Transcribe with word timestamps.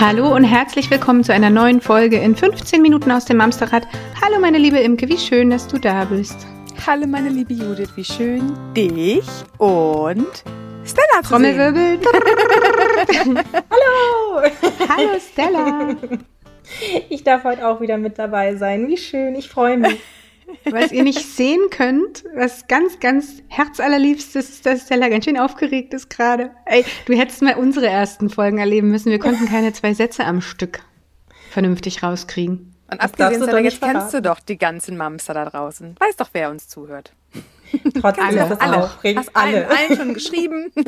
Hallo 0.00 0.32
und 0.32 0.44
herzlich 0.44 0.92
willkommen 0.92 1.24
zu 1.24 1.32
einer 1.32 1.50
neuen 1.50 1.80
Folge 1.80 2.18
in 2.18 2.36
15 2.36 2.80
Minuten 2.80 3.10
aus 3.10 3.24
dem 3.24 3.40
Amsterrad. 3.40 3.84
Hallo 4.22 4.38
meine 4.38 4.56
liebe 4.56 4.78
Imke, 4.78 5.08
wie 5.08 5.18
schön, 5.18 5.50
dass 5.50 5.66
du 5.66 5.76
da 5.76 6.04
bist. 6.04 6.46
Hallo 6.86 7.08
meine 7.08 7.30
liebe 7.30 7.52
Judith, 7.52 7.88
wie 7.96 8.04
schön 8.04 8.56
dich 8.76 9.26
und 9.58 10.44
Stella 10.84 11.22
zu 11.24 11.30
Trommelwirbel. 11.30 11.98
Hallo! 13.70 14.48
Hallo 14.88 15.18
Stella. 15.18 15.96
Ich 17.08 17.24
darf 17.24 17.44
heute 17.44 17.66
auch 17.66 17.80
wieder 17.80 17.96
mit 17.96 18.18
dabei 18.18 18.54
sein. 18.54 18.88
Wie 18.88 18.98
schön, 18.98 19.34
ich 19.34 19.48
freue 19.48 19.78
mich. 19.78 19.98
Was 20.70 20.92
ihr 20.92 21.02
nicht 21.02 21.20
sehen 21.24 21.60
könnt, 21.70 22.24
was 22.34 22.66
ganz, 22.68 23.00
ganz 23.00 23.42
herzallerliebstes 23.48 24.48
ist, 24.48 24.66
dass 24.66 24.82
Stella 24.86 25.08
ganz 25.08 25.24
schön 25.24 25.38
aufgeregt 25.38 25.94
ist 25.94 26.08
gerade. 26.10 26.50
Ey, 26.66 26.84
du 27.06 27.14
hättest 27.16 27.42
mal 27.42 27.54
unsere 27.54 27.86
ersten 27.86 28.30
Folgen 28.30 28.58
erleben 28.58 28.88
müssen. 28.90 29.10
Wir 29.10 29.18
konnten 29.18 29.46
keine 29.46 29.72
zwei 29.72 29.94
Sätze 29.94 30.24
am 30.24 30.40
Stück 30.40 30.80
vernünftig 31.50 32.02
rauskriegen. 32.02 32.74
Und 32.90 33.02
Das 33.02 33.12
abgesehen 33.12 33.40
doch 33.40 33.48
jetzt 33.58 33.62
nicht 33.64 33.80
kennst 33.82 33.92
verraten. 34.10 34.12
du 34.12 34.22
doch 34.22 34.40
die 34.40 34.56
ganzen 34.56 34.96
Mamster 34.96 35.34
da 35.34 35.44
draußen. 35.44 35.94
Weiß 35.98 36.16
doch, 36.16 36.30
wer 36.32 36.50
uns 36.50 36.68
zuhört. 36.68 37.12
Trotzdem 38.00 38.24
Alle, 38.24 38.44
ist 38.44 38.50
es 38.52 38.60
alle. 38.60 38.76
aufregend. 38.84 39.26
Hast 39.26 39.36
allen, 39.36 39.64
allen 39.66 39.96
schon 39.96 40.14
geschrieben. 40.14 40.72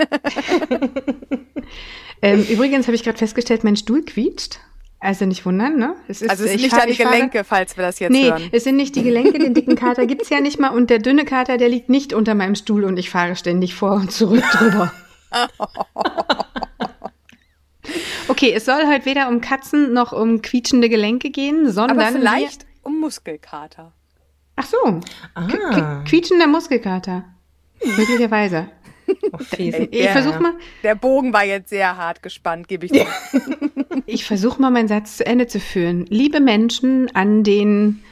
Ähm, 2.22 2.44
übrigens 2.50 2.86
habe 2.86 2.94
ich 2.94 3.02
gerade 3.02 3.16
festgestellt, 3.16 3.64
mein 3.64 3.76
Stuhl 3.76 4.04
quietscht. 4.04 4.60
Also 5.02 5.24
nicht 5.24 5.46
wundern, 5.46 5.76
ne? 5.78 5.94
Es 6.08 6.22
Also 6.22 6.44
es 6.44 6.50
sind 6.50 6.60
nicht 6.60 6.70
fahr- 6.70 6.80
deine 6.80 6.92
ich 6.92 6.98
fahre- 6.98 7.14
Gelenke, 7.14 7.42
falls 7.42 7.74
wir 7.78 7.84
das 7.84 7.98
jetzt 8.00 8.12
Nee, 8.12 8.28
hören. 8.30 8.50
es 8.52 8.64
sind 8.64 8.76
nicht 8.76 8.94
die 8.96 9.02
Gelenke, 9.02 9.38
den 9.38 9.54
dicken 9.54 9.74
Kater 9.74 10.06
gibt's 10.06 10.28
ja 10.28 10.40
nicht 10.42 10.60
mal 10.60 10.68
und 10.68 10.90
der 10.90 10.98
dünne 10.98 11.24
Kater, 11.24 11.56
der 11.56 11.70
liegt 11.70 11.88
nicht 11.88 12.12
unter 12.12 12.34
meinem 12.34 12.54
Stuhl 12.54 12.84
und 12.84 12.98
ich 12.98 13.08
fahre 13.08 13.34
ständig 13.34 13.74
vor 13.74 13.92
und 13.92 14.12
zurück 14.12 14.44
drüber. 14.52 14.92
Okay, 18.28 18.52
es 18.54 18.64
soll 18.66 18.86
heute 18.86 19.06
weder 19.06 19.28
um 19.28 19.40
Katzen 19.40 19.92
noch 19.92 20.12
um 20.12 20.42
quietschende 20.42 20.88
Gelenke 20.88 21.30
gehen, 21.30 21.70
sondern 21.72 21.98
Aber 21.98 22.12
vielleicht 22.12 22.66
um 22.82 23.00
Muskelkater. 23.00 23.92
Ach 24.56 24.66
so, 24.66 25.00
Ah, 25.34 25.46
Qu- 25.46 26.04
quietschender 26.08 26.46
Muskelkater. 26.46 27.24
Möglicherweise. 27.96 28.68
oh, 29.32 29.38
fies. 29.38 29.74
Ich 29.90 30.04
Ja. 30.04 30.12
versuche 30.12 30.40
mal, 30.40 30.52
Der 30.82 30.94
Bogen 30.94 31.32
war 31.32 31.44
jetzt 31.44 31.70
sehr 31.70 31.96
hart 31.96 32.22
gespannt, 32.22 32.68
gebe 32.68 32.86
ich 32.86 32.92
dir. 32.92 33.06
ich 34.06 34.24
versuche 34.24 34.60
mal 34.60 34.70
meinen 34.70 34.88
Satz 34.88 35.16
zu 35.18 35.26
Ende 35.26 35.46
zu 35.46 35.60
führen. 35.60 36.06
Liebe 36.08 36.40
Menschen 36.40 37.14
an 37.14 37.44
den 37.44 38.02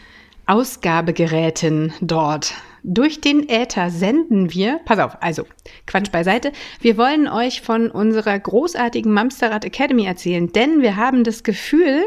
Ausgabegeräten 0.46 1.92
dort. 2.00 2.54
Durch 2.82 3.20
den 3.20 3.48
Äther 3.48 3.90
senden 3.90 4.52
wir, 4.54 4.80
pass 4.84 4.98
auf, 4.98 5.16
also 5.20 5.44
Quatsch 5.86 6.10
beiseite, 6.10 6.52
wir 6.80 6.96
wollen 6.96 7.28
euch 7.28 7.60
von 7.60 7.90
unserer 7.90 8.38
großartigen 8.38 9.12
Mamsterrad 9.12 9.64
Academy 9.64 10.06
erzählen, 10.06 10.50
denn 10.52 10.80
wir 10.80 10.96
haben 10.96 11.24
das 11.24 11.42
Gefühl, 11.42 12.06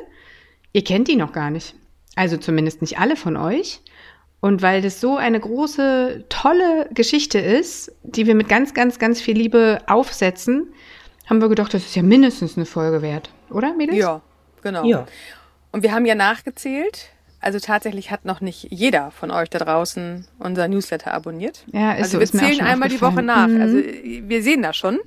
ihr 0.73 0.83
kennt 0.83 1.07
die 1.07 1.17
noch 1.17 1.33
gar 1.33 1.49
nicht. 1.51 1.75
Also 2.15 2.37
zumindest 2.37 2.81
nicht 2.81 2.97
alle 2.99 3.15
von 3.15 3.37
euch. 3.37 3.81
Und 4.41 4.63
weil 4.63 4.81
das 4.81 4.99
so 4.99 5.17
eine 5.17 5.39
große, 5.39 6.25
tolle 6.27 6.89
Geschichte 6.91 7.39
ist, 7.39 7.91
die 8.03 8.25
wir 8.25 8.35
mit 8.35 8.49
ganz, 8.49 8.73
ganz, 8.73 8.97
ganz 8.97 9.21
viel 9.21 9.37
Liebe 9.37 9.79
aufsetzen, 9.87 10.73
haben 11.27 11.41
wir 11.41 11.47
gedacht, 11.47 11.73
das 11.73 11.85
ist 11.85 11.95
ja 11.95 12.01
mindestens 12.01 12.57
eine 12.57 12.65
Folge 12.65 13.01
wert. 13.01 13.29
Oder, 13.51 13.73
Mädels? 13.75 13.97
Ja, 13.97 14.21
genau. 14.63 14.83
Ja. 14.83 15.05
Und 15.71 15.83
wir 15.83 15.93
haben 15.93 16.05
ja 16.05 16.15
nachgezählt. 16.15 17.09
Also 17.39 17.59
tatsächlich 17.59 18.11
hat 18.11 18.25
noch 18.25 18.41
nicht 18.41 18.67
jeder 18.69 19.09
von 19.11 19.31
euch 19.31 19.49
da 19.49 19.57
draußen 19.59 20.27
unser 20.37 20.67
Newsletter 20.67 21.11
abonniert. 21.13 21.63
Ja, 21.71 21.93
ist 21.93 22.03
also 22.03 22.11
so, 22.11 22.17
wir 22.19 22.23
ist 22.23 22.37
zählen 22.37 22.61
einmal 22.61 22.89
die 22.89 23.01
Woche 23.01 23.23
nach. 23.23 23.47
Mhm. 23.47 23.61
Also 23.61 23.77
wir 23.77 24.43
sehen 24.43 24.61
das 24.61 24.75
schon. 24.75 24.99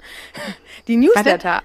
Die 0.89 0.97
Newsletter. 0.97 1.63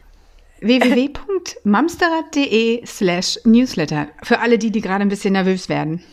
www.mamsterrad.de 0.61 2.85
slash 2.85 3.39
newsletter. 3.45 4.07
Für 4.23 4.39
alle 4.39 4.57
die, 4.57 4.71
die 4.71 4.81
gerade 4.81 5.03
ein 5.03 5.09
bisschen 5.09 5.33
nervös 5.33 5.69
werden. 5.69 6.03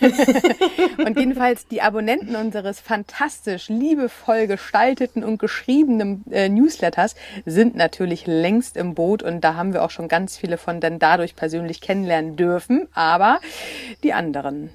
Und 0.98 1.18
jedenfalls 1.18 1.66
die 1.68 1.82
Abonnenten 1.82 2.34
unseres 2.36 2.80
fantastisch, 2.80 3.68
liebevoll 3.68 4.46
gestalteten 4.46 5.22
und 5.24 5.38
geschriebenen 5.38 6.24
äh, 6.30 6.48
Newsletters 6.48 7.16
sind 7.44 7.74
natürlich 7.76 8.26
längst 8.26 8.76
im 8.76 8.94
Boot 8.94 9.22
und 9.22 9.42
da 9.42 9.54
haben 9.54 9.72
wir 9.72 9.84
auch 9.84 9.90
schon 9.90 10.08
ganz 10.08 10.36
viele 10.36 10.58
von 10.58 10.80
denn 10.80 10.98
dadurch 10.98 11.36
persönlich 11.36 11.80
kennenlernen 11.80 12.34
dürfen. 12.36 12.88
Aber 12.94 13.40
die 14.02 14.12
anderen, 14.12 14.70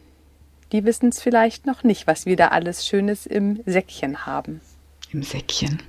die 0.71 0.85
wissen 0.85 1.09
es 1.09 1.21
vielleicht 1.21 1.65
noch 1.65 1.83
nicht, 1.83 2.07
was 2.07 2.25
wir 2.25 2.37
da 2.37 2.47
alles 2.49 2.87
Schönes 2.87 3.25
im 3.25 3.61
Säckchen 3.65 4.25
haben. 4.25 4.61
Im 5.11 5.23
Säckchen. 5.23 5.81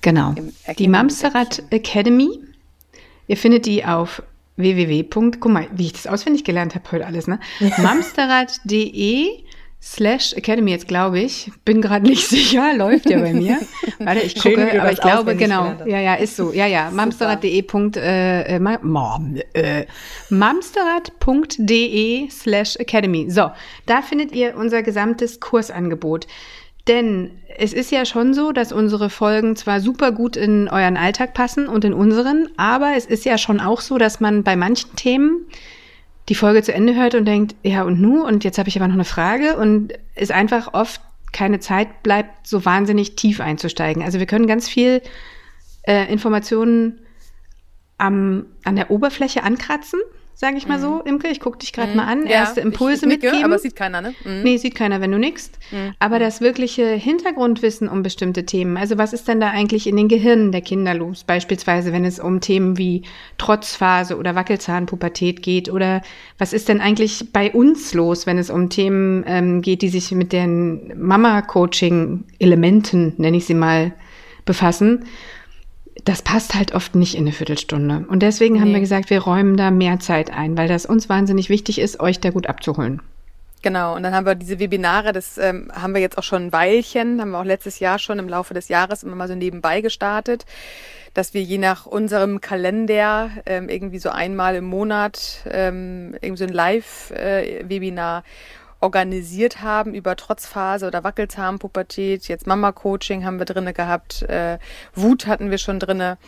Genau. 0.00 0.34
Die 0.78 0.88
Mamsterrad 0.88 1.62
Academy. 1.70 2.40
Ihr 3.26 3.36
findet 3.36 3.66
die 3.66 3.84
auf 3.84 4.22
www. 4.56 5.04
Guck 5.04 5.46
mal, 5.46 5.66
wie 5.72 5.86
ich 5.86 5.92
das 5.92 6.06
auswendig 6.06 6.44
gelernt 6.44 6.74
habe 6.74 6.90
heute 6.92 7.06
alles, 7.06 7.26
ne? 7.26 7.40
Mamsterrad.de 7.78 9.44
slash 9.80 10.32
Academy 10.34 10.72
jetzt, 10.72 10.88
glaube 10.88 11.20
ich. 11.20 11.50
Bin 11.64 11.80
gerade 11.80 12.06
nicht 12.06 12.26
sicher, 12.30 12.74
läuft 12.74 13.08
ja 13.08 13.20
bei 13.20 13.32
mir. 13.32 13.60
Warte, 13.98 14.20
ich 14.20 14.32
Schön, 14.32 14.56
gucke, 14.56 14.70
du 14.72 14.80
aber 14.80 14.92
ich 14.92 15.00
glaube, 15.00 15.36
genau. 15.36 15.76
Ja, 15.86 16.00
ja, 16.00 16.14
ist 16.14 16.36
so. 16.36 16.52
Ja, 16.52 16.66
ja. 16.66 16.90
Mamsterrad.de. 16.90 17.64
Äh, 17.96 18.56
äh, 18.56 18.78
äh, 19.54 19.86
mamsterrad.de 20.30 22.28
slash 22.30 22.76
Academy. 22.76 23.30
So, 23.30 23.50
da 23.86 24.02
findet 24.02 24.32
ihr 24.32 24.56
unser 24.56 24.82
gesamtes 24.82 25.38
Kursangebot. 25.40 26.26
Denn 26.88 27.30
es 27.58 27.72
ist 27.72 27.90
ja 27.90 28.04
schon 28.04 28.34
so, 28.34 28.52
dass 28.52 28.72
unsere 28.72 29.10
Folgen 29.10 29.56
zwar 29.56 29.80
super 29.80 30.10
gut 30.12 30.36
in 30.36 30.68
euren 30.68 30.96
Alltag 30.96 31.34
passen 31.34 31.68
und 31.68 31.84
in 31.84 31.92
unseren, 31.92 32.48
aber 32.56 32.94
es 32.96 33.04
ist 33.04 33.24
ja 33.24 33.36
schon 33.36 33.60
auch 33.60 33.80
so, 33.80 33.98
dass 33.98 34.20
man 34.20 34.42
bei 34.42 34.56
manchen 34.56 34.96
Themen 34.96 35.46
die 36.28 36.34
Folge 36.34 36.62
zu 36.62 36.72
Ende 36.72 36.94
hört 36.94 37.14
und 37.14 37.24
denkt, 37.24 37.56
ja 37.62 37.82
und 37.82 38.00
nu, 38.00 38.24
und 38.24 38.44
jetzt 38.44 38.58
habe 38.58 38.68
ich 38.68 38.76
aber 38.76 38.86
noch 38.86 38.94
eine 38.94 39.04
Frage. 39.04 39.56
Und 39.56 39.92
es 40.14 40.30
einfach 40.30 40.74
oft 40.74 41.00
keine 41.32 41.60
Zeit 41.60 42.02
bleibt, 42.02 42.46
so 42.46 42.64
wahnsinnig 42.64 43.16
tief 43.16 43.40
einzusteigen. 43.40 44.02
Also 44.02 44.18
wir 44.18 44.26
können 44.26 44.46
ganz 44.46 44.68
viel 44.68 45.02
äh, 45.82 46.10
Informationen 46.12 47.00
am, 47.98 48.46
an 48.64 48.76
der 48.76 48.90
Oberfläche 48.90 49.42
ankratzen, 49.42 50.00
sage 50.40 50.56
ich 50.56 50.68
mal 50.68 50.78
so, 50.78 51.00
Imke. 51.00 51.26
Ich 51.26 51.40
gucke 51.40 51.58
dich 51.58 51.72
gerade 51.72 51.96
mal 51.96 52.04
an. 52.04 52.24
Erste 52.24 52.60
Impulse 52.60 53.06
Mhm. 53.06 53.10
ich 53.10 53.16
nicke, 53.18 53.26
mitgeben. 53.26 53.52
Aber 53.52 53.58
sieht 53.58 53.74
keiner, 53.74 54.00
ne? 54.00 54.14
Mhm. 54.24 54.42
Nee, 54.44 54.56
sieht 54.56 54.76
keiner, 54.76 55.00
wenn 55.00 55.10
du 55.10 55.18
nickst. 55.18 55.58
Aber 55.98 56.20
das 56.20 56.40
wirkliche 56.40 56.86
Hintergrundwissen 56.86 57.88
um 57.88 58.04
bestimmte 58.04 58.46
Themen, 58.46 58.76
also 58.76 58.98
was 58.98 59.12
ist 59.12 59.26
denn 59.26 59.40
da 59.40 59.50
eigentlich 59.50 59.88
in 59.88 59.96
den 59.96 60.06
Gehirnen 60.06 60.52
der 60.52 60.60
Kinder 60.60 60.94
los? 60.94 61.24
Beispielsweise, 61.24 61.92
wenn 61.92 62.04
es 62.04 62.20
um 62.20 62.40
Themen 62.40 62.78
wie 62.78 63.02
Trotzphase 63.36 64.16
oder 64.16 64.36
Wackelzahnpubertät 64.36 65.42
geht 65.42 65.72
oder 65.72 66.02
was 66.38 66.52
ist 66.52 66.68
denn 66.68 66.80
eigentlich 66.80 67.32
bei 67.32 67.50
uns 67.50 67.92
los, 67.94 68.24
wenn 68.26 68.38
es 68.38 68.48
um 68.48 68.70
Themen 68.70 69.24
ähm, 69.26 69.60
geht, 69.60 69.82
die 69.82 69.88
sich 69.88 70.12
mit 70.12 70.32
den 70.32 70.92
Mama-Coaching-Elementen, 70.96 73.14
nenne 73.16 73.36
ich 73.36 73.46
sie 73.46 73.54
mal, 73.54 73.92
befassen. 74.44 75.04
Das 76.04 76.22
passt 76.22 76.54
halt 76.54 76.74
oft 76.74 76.94
nicht 76.94 77.14
in 77.14 77.22
eine 77.22 77.32
Viertelstunde. 77.32 78.04
Und 78.08 78.22
deswegen 78.22 78.60
haben 78.60 78.68
Nee. 78.68 78.74
wir 78.74 78.80
gesagt, 78.80 79.10
wir 79.10 79.20
räumen 79.20 79.56
da 79.56 79.70
mehr 79.70 79.98
Zeit 80.00 80.30
ein, 80.32 80.56
weil 80.56 80.68
das 80.68 80.86
uns 80.86 81.08
wahnsinnig 81.08 81.48
wichtig 81.48 81.78
ist, 81.80 82.00
euch 82.00 82.20
da 82.20 82.30
gut 82.30 82.46
abzuholen. 82.46 83.02
Genau, 83.62 83.96
und 83.96 84.04
dann 84.04 84.14
haben 84.14 84.24
wir 84.24 84.36
diese 84.36 84.60
Webinare, 84.60 85.12
das 85.12 85.36
ähm, 85.36 85.70
haben 85.74 85.92
wir 85.92 86.00
jetzt 86.00 86.16
auch 86.16 86.22
schon 86.22 86.46
ein 86.46 86.52
Weilchen, 86.52 87.20
haben 87.20 87.32
wir 87.32 87.40
auch 87.40 87.44
letztes 87.44 87.80
Jahr 87.80 87.98
schon 87.98 88.20
im 88.20 88.28
Laufe 88.28 88.54
des 88.54 88.68
Jahres 88.68 89.02
immer 89.02 89.16
mal 89.16 89.26
so 89.26 89.34
nebenbei 89.34 89.80
gestartet, 89.80 90.46
dass 91.12 91.34
wir 91.34 91.42
je 91.42 91.58
nach 91.58 91.84
unserem 91.84 92.40
Kalender 92.40 93.30
ähm, 93.46 93.68
irgendwie 93.68 93.98
so 93.98 94.10
einmal 94.10 94.54
im 94.54 94.64
Monat 94.64 95.42
ähm, 95.50 96.14
irgendwie 96.20 96.38
so 96.38 96.44
ein 96.44 96.52
Live-Webinar 96.52 98.22
organisiert 98.80 99.62
haben 99.62 99.94
über 99.94 100.16
Trotzphase 100.16 100.86
oder 100.86 101.04
Wackelzahnpubertät. 101.04 102.28
Jetzt 102.28 102.46
Mama-Coaching 102.46 103.24
haben 103.24 103.38
wir 103.38 103.46
drinne 103.46 103.72
gehabt, 103.72 104.22
äh, 104.22 104.58
Wut 104.94 105.26
hatten 105.26 105.50
wir 105.50 105.58
schon 105.58 105.80
drinne 105.80 106.18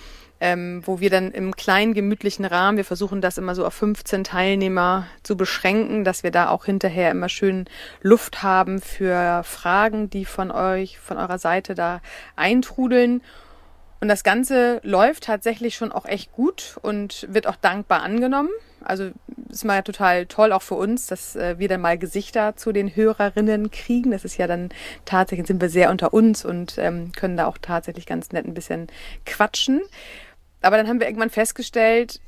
ähm, 0.41 0.83
wo 0.87 1.01
wir 1.01 1.11
dann 1.11 1.31
im 1.33 1.55
kleinen 1.55 1.93
gemütlichen 1.93 2.47
Rahmen, 2.47 2.79
wir 2.79 2.85
versuchen 2.85 3.21
das 3.21 3.37
immer 3.37 3.55
so 3.55 3.67
auf 3.67 3.75
15 3.75 4.25
Teilnehmer 4.25 5.07
zu 5.23 5.37
beschränken, 5.37 6.03
dass 6.03 6.23
wir 6.23 6.31
da 6.31 6.49
auch 6.49 6.65
hinterher 6.65 7.11
immer 7.11 7.29
schön 7.29 7.67
Luft 8.01 8.43
haben 8.43 8.81
für 8.81 9.43
Fragen, 9.45 10.09
die 10.09 10.25
von 10.25 10.51
euch, 10.51 10.99
von 10.99 11.19
eurer 11.19 11.39
Seite 11.39 11.75
da 11.75 12.01
eintrudeln. 12.37 13.23
Und 14.01 14.09
das 14.09 14.25
Ganze 14.25 14.81
läuft 14.83 15.25
tatsächlich 15.25 15.75
schon 15.75 15.93
auch 15.93 16.07
echt 16.07 16.33
gut 16.33 16.79
und 16.81 17.27
wird 17.31 17.47
auch 17.47 17.57
dankbar 17.57 18.01
angenommen. 18.03 18.49
Also 18.85 19.11
ist 19.49 19.65
mal 19.65 19.83
total 19.83 20.27
toll 20.27 20.53
auch 20.53 20.63
für 20.63 20.75
uns, 20.75 21.07
dass 21.07 21.37
äh, 21.37 21.59
wir 21.59 21.69
dann 21.69 21.81
mal 21.81 21.99
Gesichter 21.99 22.57
zu 22.57 22.73
den 22.73 22.95
Hörerinnen 22.95 23.71
kriegen. 23.71 24.11
Das 24.11 24.25
ist 24.25 24.37
ja 24.37 24.47
dann 24.47 24.71
tatsächlich, 25.05 25.47
sind 25.47 25.61
wir 25.61 25.69
sehr 25.69 25.91
unter 25.91 26.13
uns 26.13 26.45
und 26.45 26.79
ähm, 26.79 27.13
können 27.13 27.37
da 27.37 27.47
auch 27.47 27.59
tatsächlich 27.59 28.07
ganz 28.07 28.33
nett 28.33 28.47
ein 28.47 28.55
bisschen 28.55 28.89
quatschen. 29.27 29.81
Aber 30.63 30.77
dann 30.77 30.89
haben 30.89 31.01
wir 31.01 31.07
irgendwann 31.07 31.31
festgestellt, 31.31 32.21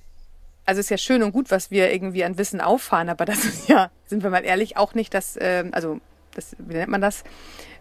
also 0.64 0.80
ist 0.80 0.90
ja 0.90 0.98
schön 0.98 1.22
und 1.22 1.32
gut, 1.32 1.50
was 1.50 1.70
wir 1.70 1.92
irgendwie 1.92 2.24
an 2.24 2.38
Wissen 2.38 2.60
auffahren, 2.60 3.08
aber 3.08 3.24
das 3.24 3.44
ist 3.44 3.68
ja, 3.68 3.90
sind 4.06 4.22
wir 4.22 4.30
mal 4.30 4.44
ehrlich, 4.44 4.76
auch 4.76 4.94
nicht 4.94 5.12
das, 5.14 5.36
ähm, 5.40 5.70
also 5.72 6.00
das, 6.34 6.56
wie 6.58 6.74
nennt 6.74 6.90
man 6.90 7.00
das? 7.00 7.24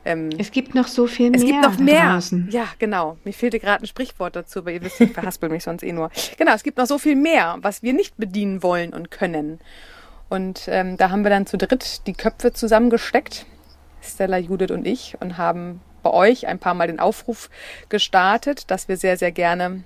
Ähm, 0.04 0.30
es 0.38 0.52
gibt 0.52 0.74
noch 0.74 0.88
so 0.88 1.08
viel 1.08 1.30
mehr. 1.30 1.40
Es 1.40 1.46
gibt 1.46 1.62
noch 1.62 1.78
mehr. 1.78 2.14
Draußen. 2.14 2.50
Ja, 2.52 2.66
genau. 2.80 3.18
Mir 3.24 3.34
fehlte 3.34 3.60
gerade 3.60 3.84
ein 3.84 3.88
Sprichwort 3.88 4.36
dazu, 4.36 4.60
aber 4.60 4.72
ihr 4.72 4.82
wisst, 4.82 5.00
ich 5.00 5.12
verhaspel 5.12 5.50
mich 5.50 5.64
sonst 5.64 5.84
eh 5.84 5.92
nur. 5.92 6.10
Genau, 6.38 6.54
es 6.54 6.64
gibt 6.64 6.78
noch 6.78 6.88
so 6.88 6.98
viel 6.98 7.16
mehr, 7.16 7.58
was 7.62 7.84
wir 7.84 7.94
nicht 7.94 8.18
bedienen 8.18 8.64
wollen 8.64 8.94
und 8.94 9.12
können. 9.12 9.60
Und 10.30 10.68
ähm, 10.68 10.98
da 10.98 11.10
haben 11.10 11.24
wir 11.24 11.30
dann 11.30 11.46
zu 11.46 11.58
dritt 11.58 12.08
die 12.08 12.14
Köpfe 12.14 12.54
zusammengesteckt, 12.54 13.46
Stella, 14.02 14.38
Judith 14.38 14.72
und 14.72 14.88
ich, 14.88 15.16
und 15.20 15.38
haben 15.38 15.82
bei 16.02 16.10
euch 16.10 16.48
ein 16.48 16.58
paar 16.58 16.74
Mal 16.74 16.88
den 16.88 17.00
Aufruf 17.00 17.50
gestartet, 17.90 18.72
dass 18.72 18.88
wir 18.88 18.98
sehr, 18.98 19.18
sehr 19.18 19.32
gerne 19.32 19.84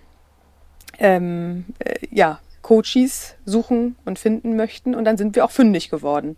ähm, 0.98 1.66
äh, 1.80 1.96
ja, 2.12 2.40
Coaches 2.62 3.36
suchen 3.46 3.96
und 4.06 4.18
finden 4.18 4.56
möchten. 4.56 4.96
Und 4.96 5.06
dann 5.06 5.18
sind 5.18 5.36
wir 5.36 5.44
auch 5.44 5.52
fündig 5.52 5.90
geworden. 5.90 6.38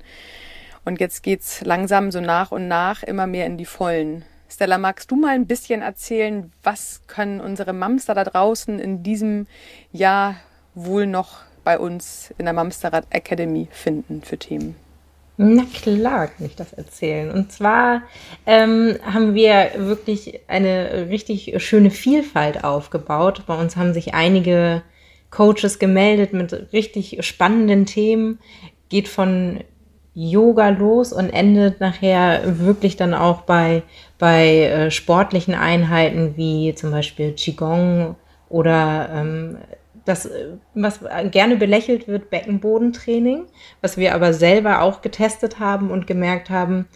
Und 0.87 1.01
jetzt 1.01 1.21
geht's 1.21 1.65
langsam 1.65 2.11
so 2.11 2.21
nach 2.21 2.53
und 2.53 2.69
nach 2.69 3.03
immer 3.03 3.27
mehr 3.27 3.45
in 3.45 3.57
die 3.57 3.65
Vollen. 3.65 4.23
Stella, 4.47 4.77
magst 4.77 5.11
du 5.11 5.17
mal 5.17 5.35
ein 5.35 5.45
bisschen 5.45 5.81
erzählen, 5.81 6.53
was 6.63 7.01
können 7.07 7.41
unsere 7.41 7.73
Mamster 7.73 8.15
da 8.15 8.23
draußen 8.23 8.79
in 8.79 9.03
diesem 9.03 9.47
Jahr 9.91 10.35
wohl 10.75 11.05
noch 11.05 11.39
bei 11.65 11.77
uns 11.77 12.33
in 12.37 12.45
der 12.45 12.53
Mamsterrad 12.53 13.05
Academy 13.09 13.67
finden 13.69 14.21
für 14.21 14.37
Themen? 14.37 14.77
Na 15.35 15.65
klar, 15.73 16.27
kann 16.27 16.45
ich 16.45 16.55
das 16.55 16.71
erzählen. 16.71 17.31
Und 17.31 17.51
zwar 17.51 18.03
ähm, 18.45 18.97
haben 19.03 19.35
wir 19.35 19.71
wirklich 19.75 20.39
eine 20.47 21.09
richtig 21.09 21.61
schöne 21.61 21.91
Vielfalt 21.91 22.63
aufgebaut. 22.63 23.43
Bei 23.45 23.59
uns 23.59 23.75
haben 23.75 23.93
sich 23.93 24.13
einige 24.13 24.83
Coaches 25.31 25.79
gemeldet 25.79 26.31
mit 26.31 26.71
richtig 26.71 27.17
spannenden 27.25 27.85
Themen. 27.85 28.39
Geht 28.87 29.09
von 29.09 29.59
Yoga 30.19 30.69
los 30.69 31.13
und 31.13 31.29
endet 31.29 31.79
nachher 31.79 32.41
wirklich 32.57 32.95
dann 32.95 33.13
auch 33.13 33.41
bei, 33.41 33.83
bei 34.17 34.63
äh, 34.63 34.89
sportlichen 34.89 35.53
Einheiten 35.53 36.35
wie 36.35 36.73
zum 36.73 36.89
Beispiel 36.89 37.33
Qigong 37.33 38.15
oder 38.49 39.09
ähm, 39.13 39.59
das, 40.05 40.25
äh, 40.25 40.53
was 40.73 41.01
gerne 41.29 41.55
belächelt 41.55 42.07
wird, 42.07 42.31
Beckenbodentraining, 42.31 43.45
was 43.81 43.97
wir 43.97 44.15
aber 44.15 44.33
selber 44.33 44.81
auch 44.81 45.03
getestet 45.03 45.59
haben 45.59 45.91
und 45.91 46.07
gemerkt 46.07 46.49
haben, 46.49 46.87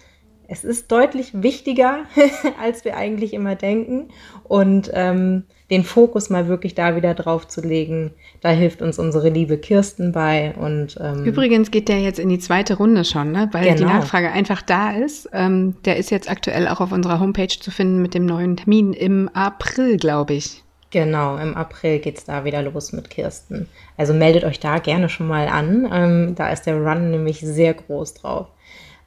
es 0.51 0.65
ist 0.65 0.91
deutlich 0.91 1.29
wichtiger, 1.33 1.99
als 2.61 2.83
wir 2.83 2.97
eigentlich 2.97 3.33
immer 3.33 3.55
denken. 3.55 4.09
Und 4.43 4.91
ähm, 4.93 5.43
den 5.69 5.85
Fokus 5.85 6.29
mal 6.29 6.49
wirklich 6.49 6.75
da 6.75 6.97
wieder 6.97 7.13
drauf 7.13 7.47
zu 7.47 7.61
legen, 7.61 8.11
da 8.41 8.49
hilft 8.49 8.81
uns 8.81 8.99
unsere 8.99 9.29
liebe 9.29 9.57
Kirsten 9.57 10.11
bei. 10.11 10.53
Und, 10.59 10.99
ähm, 11.01 11.23
Übrigens 11.23 11.71
geht 11.71 11.87
der 11.87 12.01
jetzt 12.01 12.19
in 12.19 12.27
die 12.27 12.39
zweite 12.39 12.75
Runde 12.75 13.05
schon, 13.05 13.31
ne? 13.31 13.47
weil 13.53 13.63
genau. 13.63 13.77
die 13.77 13.83
Nachfrage 13.85 14.29
einfach 14.29 14.61
da 14.61 14.91
ist. 14.91 15.29
Ähm, 15.31 15.75
der 15.85 15.95
ist 15.95 16.11
jetzt 16.11 16.29
aktuell 16.29 16.67
auch 16.67 16.81
auf 16.81 16.91
unserer 16.91 17.21
Homepage 17.21 17.47
zu 17.47 17.71
finden 17.71 18.01
mit 18.01 18.13
dem 18.13 18.25
neuen 18.25 18.57
Termin 18.57 18.91
im 18.91 19.29
April, 19.29 19.95
glaube 19.95 20.33
ich. 20.33 20.63
Genau, 20.89 21.37
im 21.37 21.55
April 21.55 21.99
geht 21.99 22.17
es 22.17 22.25
da 22.25 22.43
wieder 22.43 22.61
los 22.61 22.91
mit 22.91 23.09
Kirsten. 23.09 23.69
Also 23.95 24.13
meldet 24.13 24.43
euch 24.43 24.59
da 24.59 24.79
gerne 24.79 25.07
schon 25.07 25.29
mal 25.29 25.47
an. 25.47 25.89
Ähm, 25.89 26.35
da 26.35 26.49
ist 26.49 26.63
der 26.63 26.75
Run 26.75 27.11
nämlich 27.11 27.39
sehr 27.39 27.73
groß 27.73 28.15
drauf. 28.15 28.47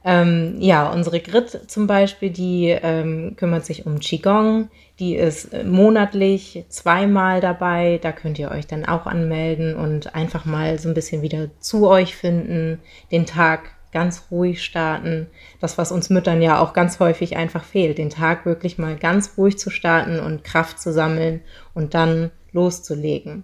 Ähm, 0.07 0.57
ja, 0.59 0.91
unsere 0.91 1.19
Grit 1.19 1.49
zum 1.67 1.87
Beispiel, 1.87 2.29
die 2.29 2.69
ähm, 2.69 3.35
kümmert 3.37 3.65
sich 3.65 3.87
um 3.87 3.99
Qigong. 3.99 4.69
Die 4.99 5.15
ist 5.15 5.51
äh, 5.51 5.63
monatlich 5.63 6.63
zweimal 6.69 7.41
dabei. 7.41 7.99
Da 8.01 8.11
könnt 8.11 8.37
ihr 8.37 8.51
euch 8.51 8.67
dann 8.67 8.85
auch 8.85 9.07
anmelden 9.07 9.75
und 9.75 10.13
einfach 10.13 10.45
mal 10.45 10.77
so 10.77 10.89
ein 10.89 10.93
bisschen 10.93 11.23
wieder 11.23 11.49
zu 11.59 11.87
euch 11.87 12.15
finden, 12.15 12.79
den 13.11 13.25
Tag 13.25 13.71
ganz 13.91 14.27
ruhig 14.29 14.63
starten. 14.63 15.25
Das, 15.59 15.79
was 15.79 15.91
uns 15.91 16.11
Müttern 16.11 16.43
ja 16.43 16.59
auch 16.59 16.73
ganz 16.73 16.99
häufig 16.99 17.35
einfach 17.35 17.63
fehlt, 17.63 17.97
den 17.97 18.11
Tag 18.11 18.45
wirklich 18.45 18.77
mal 18.77 18.95
ganz 18.97 19.33
ruhig 19.37 19.57
zu 19.57 19.71
starten 19.71 20.19
und 20.19 20.43
Kraft 20.43 20.79
zu 20.79 20.93
sammeln 20.93 21.41
und 21.73 21.95
dann 21.95 22.29
loszulegen. 22.51 23.43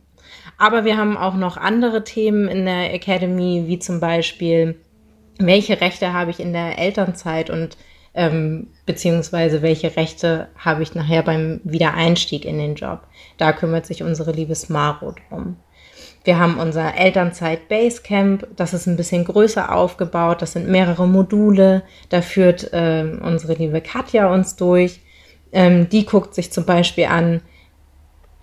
Aber 0.60 0.86
wir 0.86 0.96
haben 0.96 1.18
auch 1.18 1.36
noch 1.36 1.58
andere 1.58 2.04
Themen 2.04 2.48
in 2.48 2.66
der 2.66 2.94
Academy, 2.94 3.64
wie 3.66 3.80
zum 3.80 4.00
Beispiel 4.00 4.76
welche 5.46 5.82
Rechte 5.82 6.14
habe 6.14 6.32
ich 6.32 6.40
in 6.40 6.54
der 6.54 6.78
Elternzeit 6.78 7.50
und 7.50 7.78
ähm, 8.14 8.68
beziehungsweise 8.86 9.62
welche 9.62 9.96
Rechte 9.96 10.50
habe 10.58 10.84
ich 10.84 10.96
nachher 10.96 11.24
beim 11.24 11.62
Wiedereinstieg 11.64 12.46
in 12.46 12.58
den 12.58 12.76
Job. 12.76 13.02
Da 13.38 13.54
kümmert 13.54 13.86
sich 13.86 14.04
unsere 14.04 14.32
liebe 14.32 14.56
Smaro 14.56 15.14
drum. 15.30 15.58
Wir 16.24 16.38
haben 16.38 16.60
unser 16.60 16.96
Elternzeit 16.96 17.68
Basecamp, 17.68 18.46
das 18.56 18.74
ist 18.74 18.86
ein 18.86 18.98
bisschen 18.98 19.26
größer 19.26 19.74
aufgebaut, 19.74 20.42
das 20.42 20.54
sind 20.54 20.68
mehrere 20.68 21.08
Module, 21.08 21.82
da 22.10 22.22
führt 22.22 22.70
ähm, 22.74 23.20
unsere 23.24 23.54
liebe 23.54 23.82
Katja 23.82 24.32
uns 24.32 24.56
durch. 24.56 25.00
Ähm, 25.52 25.90
die 25.90 26.06
guckt 26.06 26.36
sich 26.36 26.52
zum 26.52 26.66
Beispiel 26.66 27.06
an, 27.06 27.42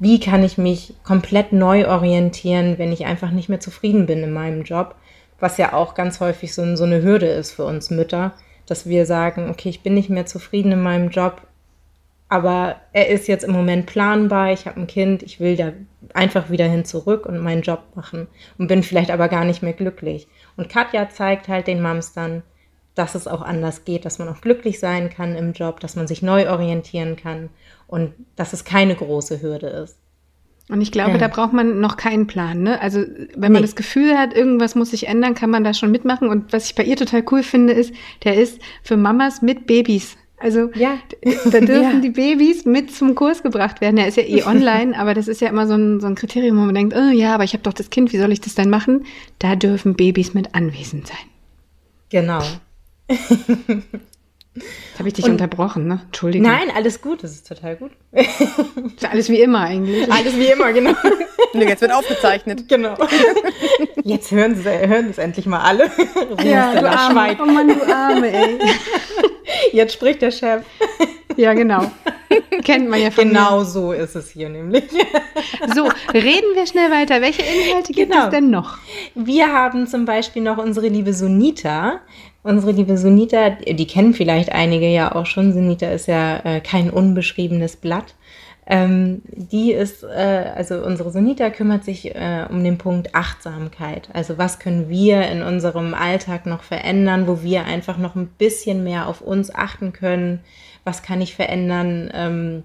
wie 0.01 0.19
kann 0.19 0.43
ich 0.43 0.59
mich 0.59 0.95
komplett 1.05 1.53
neu 1.53 1.89
orientieren, 1.89 2.79
wenn 2.79 2.93
ich 2.93 3.07
einfach 3.07 3.31
nicht 3.31 3.49
mehr 3.49 3.61
zufrieden 3.61 4.07
bin 4.07 4.23
in 4.23 4.33
meinem 4.33 4.63
Job 4.63 4.97
was 5.41 5.57
ja 5.59 5.73
auch 5.73 5.95
ganz 5.95 6.21
häufig 6.21 6.55
so, 6.55 6.77
so 6.77 6.85
eine 6.85 7.03
Hürde 7.03 7.27
ist 7.27 7.53
für 7.53 7.65
uns 7.65 7.91
Mütter, 7.91 8.35
dass 8.67 8.87
wir 8.87 9.07
sagen, 9.07 9.51
okay, 9.51 9.69
ich 9.69 9.83
bin 9.83 9.95
nicht 9.95 10.11
mehr 10.11 10.27
zufrieden 10.27 10.73
in 10.73 10.83
meinem 10.83 11.11
Job, 11.11 11.43
aber 12.29 12.77
er 12.93 13.09
ist 13.09 13.27
jetzt 13.27 13.45
im 13.45 13.53
Moment 13.53 13.87
planbar, 13.87 14.53
ich 14.53 14.67
habe 14.67 14.81
ein 14.81 14.87
Kind, 14.87 15.23
ich 15.23 15.41
will 15.41 15.57
da 15.57 15.73
einfach 16.13 16.51
wieder 16.51 16.67
hin 16.67 16.85
zurück 16.85 17.25
und 17.25 17.39
meinen 17.39 17.63
Job 17.63 17.83
machen 17.95 18.29
und 18.59 18.67
bin 18.67 18.83
vielleicht 18.83 19.11
aber 19.11 19.29
gar 19.29 19.45
nicht 19.45 19.63
mehr 19.63 19.73
glücklich. 19.73 20.29
Und 20.57 20.69
Katja 20.69 21.09
zeigt 21.09 21.49
halt 21.49 21.67
den 21.67 21.81
Mams 21.81 22.13
dann, 22.13 22.43
dass 22.95 23.15
es 23.15 23.29
auch 23.29 23.41
anders 23.41 23.85
geht, 23.85 24.05
dass 24.05 24.19
man 24.19 24.29
auch 24.29 24.41
glücklich 24.41 24.81
sein 24.81 25.09
kann 25.09 25.37
im 25.37 25.53
Job, 25.53 25.81
dass 25.81 25.97
man 25.97 26.07
sich 26.07 26.21
neu 26.21 26.51
orientieren 26.51 27.17
kann 27.17 27.49
und 27.87 28.13
dass 28.37 28.53
es 28.53 28.65
keine 28.65 28.95
große 28.95 29.41
Hürde 29.41 29.69
ist. 29.69 29.97
Und 30.69 30.83
ich 30.83 30.93
glaube, 30.93 31.13
ja. 31.13 31.19
da 31.19 31.29
braucht 31.29 31.53
man 31.53 31.81
noch 31.81 31.97
keinen 31.97 32.27
Plan. 32.27 32.63
Ne? 32.63 32.81
Also 32.81 33.01
wenn 33.35 33.53
man 33.53 33.63
nee. 33.63 33.67
das 33.67 33.75
Gefühl 33.75 34.19
hat, 34.19 34.35
irgendwas 34.35 34.75
muss 34.75 34.91
sich 34.91 35.09
ändern, 35.09 35.35
kann 35.35 35.51
man 35.51 35.65
da 35.65 35.73
schon 35.73 35.91
mitmachen. 35.91 36.29
Und 36.29 36.53
was 36.53 36.67
ich 36.67 36.75
bei 36.75 36.85
ihr 36.85 36.97
total 36.97 37.25
cool 37.31 37.43
finde, 37.43 37.73
ist, 37.73 37.93
der 38.25 38.37
ist 38.37 38.61
für 38.83 38.97
Mamas 38.97 39.41
mit 39.41 39.67
Babys. 39.67 40.17
Also 40.41 40.71
ja. 40.75 40.99
da 41.23 41.61
dürfen 41.61 41.95
ja. 41.95 42.01
die 42.01 42.11
Babys 42.11 42.65
mit 42.65 42.95
zum 42.95 43.15
Kurs 43.15 43.43
gebracht 43.43 43.81
werden. 43.81 43.97
Er 43.97 44.09
ist 44.09 44.17
ja 44.17 44.25
eh 44.25 44.43
online, 44.47 44.99
aber 44.99 45.15
das 45.15 45.27
ist 45.27 45.41
ja 45.41 45.49
immer 45.49 45.67
so 45.67 45.75
ein, 45.75 46.01
so 46.01 46.07
ein 46.07 46.15
Kriterium, 46.15 46.59
wo 46.59 46.63
man 46.63 46.75
denkt, 46.75 46.95
oh 46.97 47.11
ja, 47.11 47.35
aber 47.35 47.45
ich 47.45 47.55
habe 47.55 47.63
doch 47.63 47.73
das 47.73 47.91
Kind, 47.91 48.13
wie 48.13 48.19
soll 48.19 48.33
ich 48.33 48.41
das 48.41 48.55
denn 48.55 48.71
machen? 48.71 49.07
Da 49.39 49.57
dürfen 49.57 49.95
Babys 49.95 50.35
mit 50.35 50.55
anwesend 50.55 51.07
sein. 51.07 51.17
Genau. 52.11 52.43
Jetzt 54.61 54.99
habe 54.99 55.09
ich 55.09 55.15
dich 55.15 55.25
und, 55.25 55.33
unterbrochen, 55.33 55.87
ne? 55.87 56.01
Entschuldigung. 56.07 56.51
Nein, 56.51 56.71
alles 56.75 57.01
gut, 57.01 57.23
das 57.23 57.33
ist 57.33 57.49
total 57.49 57.77
gut. 57.77 57.93
ist 58.13 59.05
alles 59.11 59.29
wie 59.29 59.41
immer 59.41 59.61
eigentlich. 59.61 60.11
Alles 60.11 60.37
wie 60.37 60.47
immer, 60.47 60.73
genau. 60.73 60.93
jetzt 61.55 61.81
wird 61.81 61.93
aufgezeichnet. 61.93 62.69
Genau. 62.69 62.97
Jetzt 64.05 64.31
hören 64.31 64.55
Sie 64.55 64.65
hören 64.65 65.09
es 65.11 65.19
endlich 65.19 65.47
mal 65.47 65.61
alle. 65.61 65.91
ja, 66.43 66.75
du 66.81 66.89
Arme. 66.89 67.37
Oh 67.41 67.45
Mann, 67.45 67.69
du 67.69 67.95
Arme, 67.95 68.33
ey. 68.33 68.59
Jetzt 69.73 69.95
spricht 69.95 70.23
der 70.23 70.31
Chef. 70.31 70.63
Ja, 71.37 71.55
genau. 71.55 71.91
Kennt 72.65 72.89
man 72.89 73.01
ja 73.01 73.11
von 73.11 73.29
Genau 73.29 73.61
mir. 73.61 73.65
so 73.65 73.93
ist 73.93 74.15
es 74.17 74.31
hier 74.31 74.49
nämlich. 74.49 74.85
So, 75.75 75.89
reden 76.13 76.55
wir 76.55 76.67
schnell 76.67 76.91
weiter. 76.91 77.21
Welche 77.21 77.43
Inhalte 77.43 77.93
gibt 77.93 78.11
genau. 78.11 78.25
es 78.25 78.31
denn 78.31 78.51
noch? 78.51 78.79
Wir 79.15 79.53
haben 79.53 79.87
zum 79.87 80.05
Beispiel 80.05 80.43
noch 80.43 80.59
unsere 80.59 80.89
liebe 80.89 81.13
Sunita. 81.13 82.01
Unsere 82.49 82.73
liebe 82.73 82.97
Sunita, 82.97 83.51
die 83.51 83.87
kennen 83.87 84.15
vielleicht 84.15 84.53
einige 84.53 84.89
ja 84.89 85.15
auch 85.15 85.27
schon. 85.27 85.53
Sunita 85.53 85.91
ist 85.91 86.09
ja 86.09 86.39
äh, 86.39 86.61
kein 86.63 86.89
unbeschriebenes 86.89 87.77
Blatt. 87.77 88.15
Ähm, 88.67 89.21
die 89.27 89.73
ist, 89.73 90.03
äh, 90.03 90.53
also 90.57 90.83
unsere 90.83 91.11
Sunita 91.11 91.51
kümmert 91.51 91.85
sich 91.85 92.15
äh, 92.15 92.47
um 92.49 92.65
den 92.65 92.79
Punkt 92.79 93.15
Achtsamkeit. 93.15 94.09
Also 94.15 94.39
was 94.39 94.61
können 94.61 94.89
wir 94.89 95.29
in 95.29 95.43
unserem 95.43 95.93
Alltag 95.93 96.47
noch 96.47 96.63
verändern, 96.63 97.27
wo 97.27 97.43
wir 97.43 97.67
einfach 97.67 97.99
noch 97.99 98.17
ein 98.17 98.29
bisschen 98.29 98.83
mehr 98.83 99.09
auf 99.09 99.21
uns 99.21 99.55
achten 99.55 99.93
können. 99.93 100.41
Was 100.85 101.03
kann 101.03 101.21
ich 101.21 101.35
verändern, 101.35 102.11
ähm, 102.15 102.63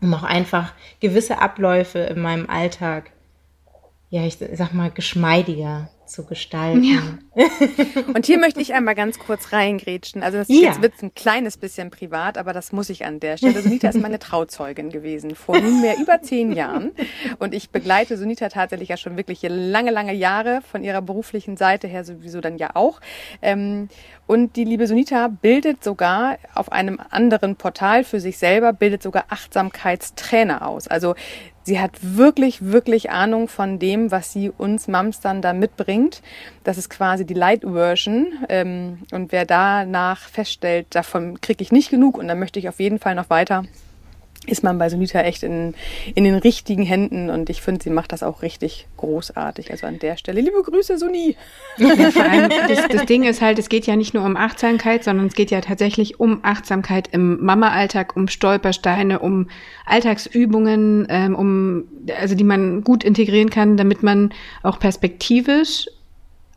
um 0.00 0.14
auch 0.14 0.22
einfach 0.22 0.72
gewisse 1.00 1.40
Abläufe 1.40 1.98
in 1.98 2.20
meinem 2.22 2.48
Alltag, 2.48 3.10
ja, 4.08 4.22
ich 4.22 4.38
sag 4.52 4.72
mal, 4.72 4.92
geschmeidiger 4.92 5.88
zu 6.06 6.24
gestalten. 6.24 6.82
Ja. 6.84 7.00
Und 8.14 8.26
hier 8.26 8.38
möchte 8.38 8.60
ich 8.60 8.74
einmal 8.74 8.94
ganz 8.94 9.18
kurz 9.18 9.52
reingrätschen. 9.52 10.22
Also 10.22 10.38
das 10.38 10.48
ja. 10.48 10.56
jetzt 10.56 10.82
wird 10.82 10.94
ein 11.02 11.14
kleines 11.14 11.56
bisschen 11.56 11.90
privat, 11.90 12.38
aber 12.38 12.52
das 12.52 12.72
muss 12.72 12.88
ich 12.90 13.04
an 13.04 13.20
der 13.20 13.36
Stelle. 13.36 13.60
Sunita 13.60 13.88
ist 13.88 14.00
meine 14.00 14.18
Trauzeugin 14.18 14.90
gewesen 14.90 15.34
vor 15.34 15.58
nunmehr 15.60 15.98
über 15.98 16.22
zehn 16.22 16.52
Jahren. 16.52 16.92
Und 17.38 17.54
ich 17.54 17.70
begleite 17.70 18.16
Sunita 18.16 18.48
tatsächlich 18.48 18.88
ja 18.88 18.96
schon 18.96 19.16
wirklich 19.16 19.40
lange, 19.42 19.90
lange 19.90 20.14
Jahre 20.14 20.60
von 20.62 20.82
ihrer 20.82 21.02
beruflichen 21.02 21.56
Seite 21.56 21.88
her 21.88 22.04
sowieso 22.04 22.40
dann 22.40 22.58
ja 22.58 22.70
auch. 22.74 23.00
Ähm, 23.42 23.88
und 24.26 24.56
die 24.56 24.64
liebe 24.64 24.86
Sunita 24.86 25.28
bildet 25.28 25.84
sogar 25.84 26.38
auf 26.54 26.72
einem 26.72 27.00
anderen 27.10 27.56
Portal 27.56 28.02
für 28.04 28.20
sich 28.20 28.38
selber, 28.38 28.72
bildet 28.72 29.02
sogar 29.02 29.26
Achtsamkeitstrainer 29.28 30.66
aus. 30.66 30.88
Also 30.88 31.14
sie 31.66 31.80
hat 31.80 31.98
wirklich, 32.00 32.64
wirklich 32.64 33.10
Ahnung 33.10 33.48
von 33.48 33.78
dem, 33.78 34.12
was 34.12 34.32
sie 34.32 34.50
uns 34.56 34.86
Mums 34.86 35.20
dann 35.20 35.42
da 35.42 35.52
mitbringt. 35.52 36.22
Das 36.62 36.78
ist 36.78 36.88
quasi 36.88 37.26
die 37.26 37.34
Light-Version. 37.34 38.28
Ähm, 38.48 39.00
und 39.10 39.32
wer 39.32 39.44
danach 39.44 40.20
feststellt, 40.20 40.86
davon 40.90 41.40
kriege 41.40 41.62
ich 41.62 41.72
nicht 41.72 41.90
genug 41.90 42.16
und 42.16 42.28
dann 42.28 42.38
möchte 42.38 42.60
ich 42.60 42.68
auf 42.68 42.78
jeden 42.78 43.00
Fall 43.00 43.16
noch 43.16 43.30
weiter, 43.30 43.64
ist 44.46 44.62
man 44.62 44.78
bei 44.78 44.88
Sunita 44.88 45.20
echt 45.20 45.42
in, 45.42 45.74
in 46.14 46.24
den 46.24 46.34
richtigen 46.36 46.82
Händen 46.82 47.30
und 47.30 47.50
ich 47.50 47.62
finde, 47.62 47.82
sie 47.82 47.90
macht 47.90 48.12
das 48.12 48.22
auch 48.22 48.42
richtig 48.42 48.86
großartig. 48.96 49.70
Also 49.70 49.86
an 49.86 49.98
der 49.98 50.16
Stelle, 50.16 50.40
liebe 50.40 50.62
Grüße, 50.62 50.98
Suni. 50.98 51.36
Ja, 51.78 51.94
das, 52.68 52.88
das 52.88 53.06
Ding 53.06 53.24
ist 53.24 53.40
halt, 53.40 53.58
es 53.58 53.68
geht 53.68 53.86
ja 53.86 53.96
nicht 53.96 54.14
nur 54.14 54.24
um 54.24 54.36
Achtsamkeit, 54.36 55.04
sondern 55.04 55.26
es 55.26 55.34
geht 55.34 55.50
ja 55.50 55.60
tatsächlich 55.60 56.20
um 56.20 56.40
Achtsamkeit 56.42 57.08
im 57.12 57.44
Mama-Alltag, 57.44 58.16
um 58.16 58.28
Stolpersteine, 58.28 59.18
um 59.18 59.48
Alltagsübungen, 59.84 61.06
ähm, 61.08 61.34
um, 61.34 61.84
also 62.20 62.34
die 62.34 62.44
man 62.44 62.82
gut 62.82 63.04
integrieren 63.04 63.50
kann, 63.50 63.76
damit 63.76 64.02
man 64.02 64.32
auch 64.62 64.78
perspektivisch 64.78 65.86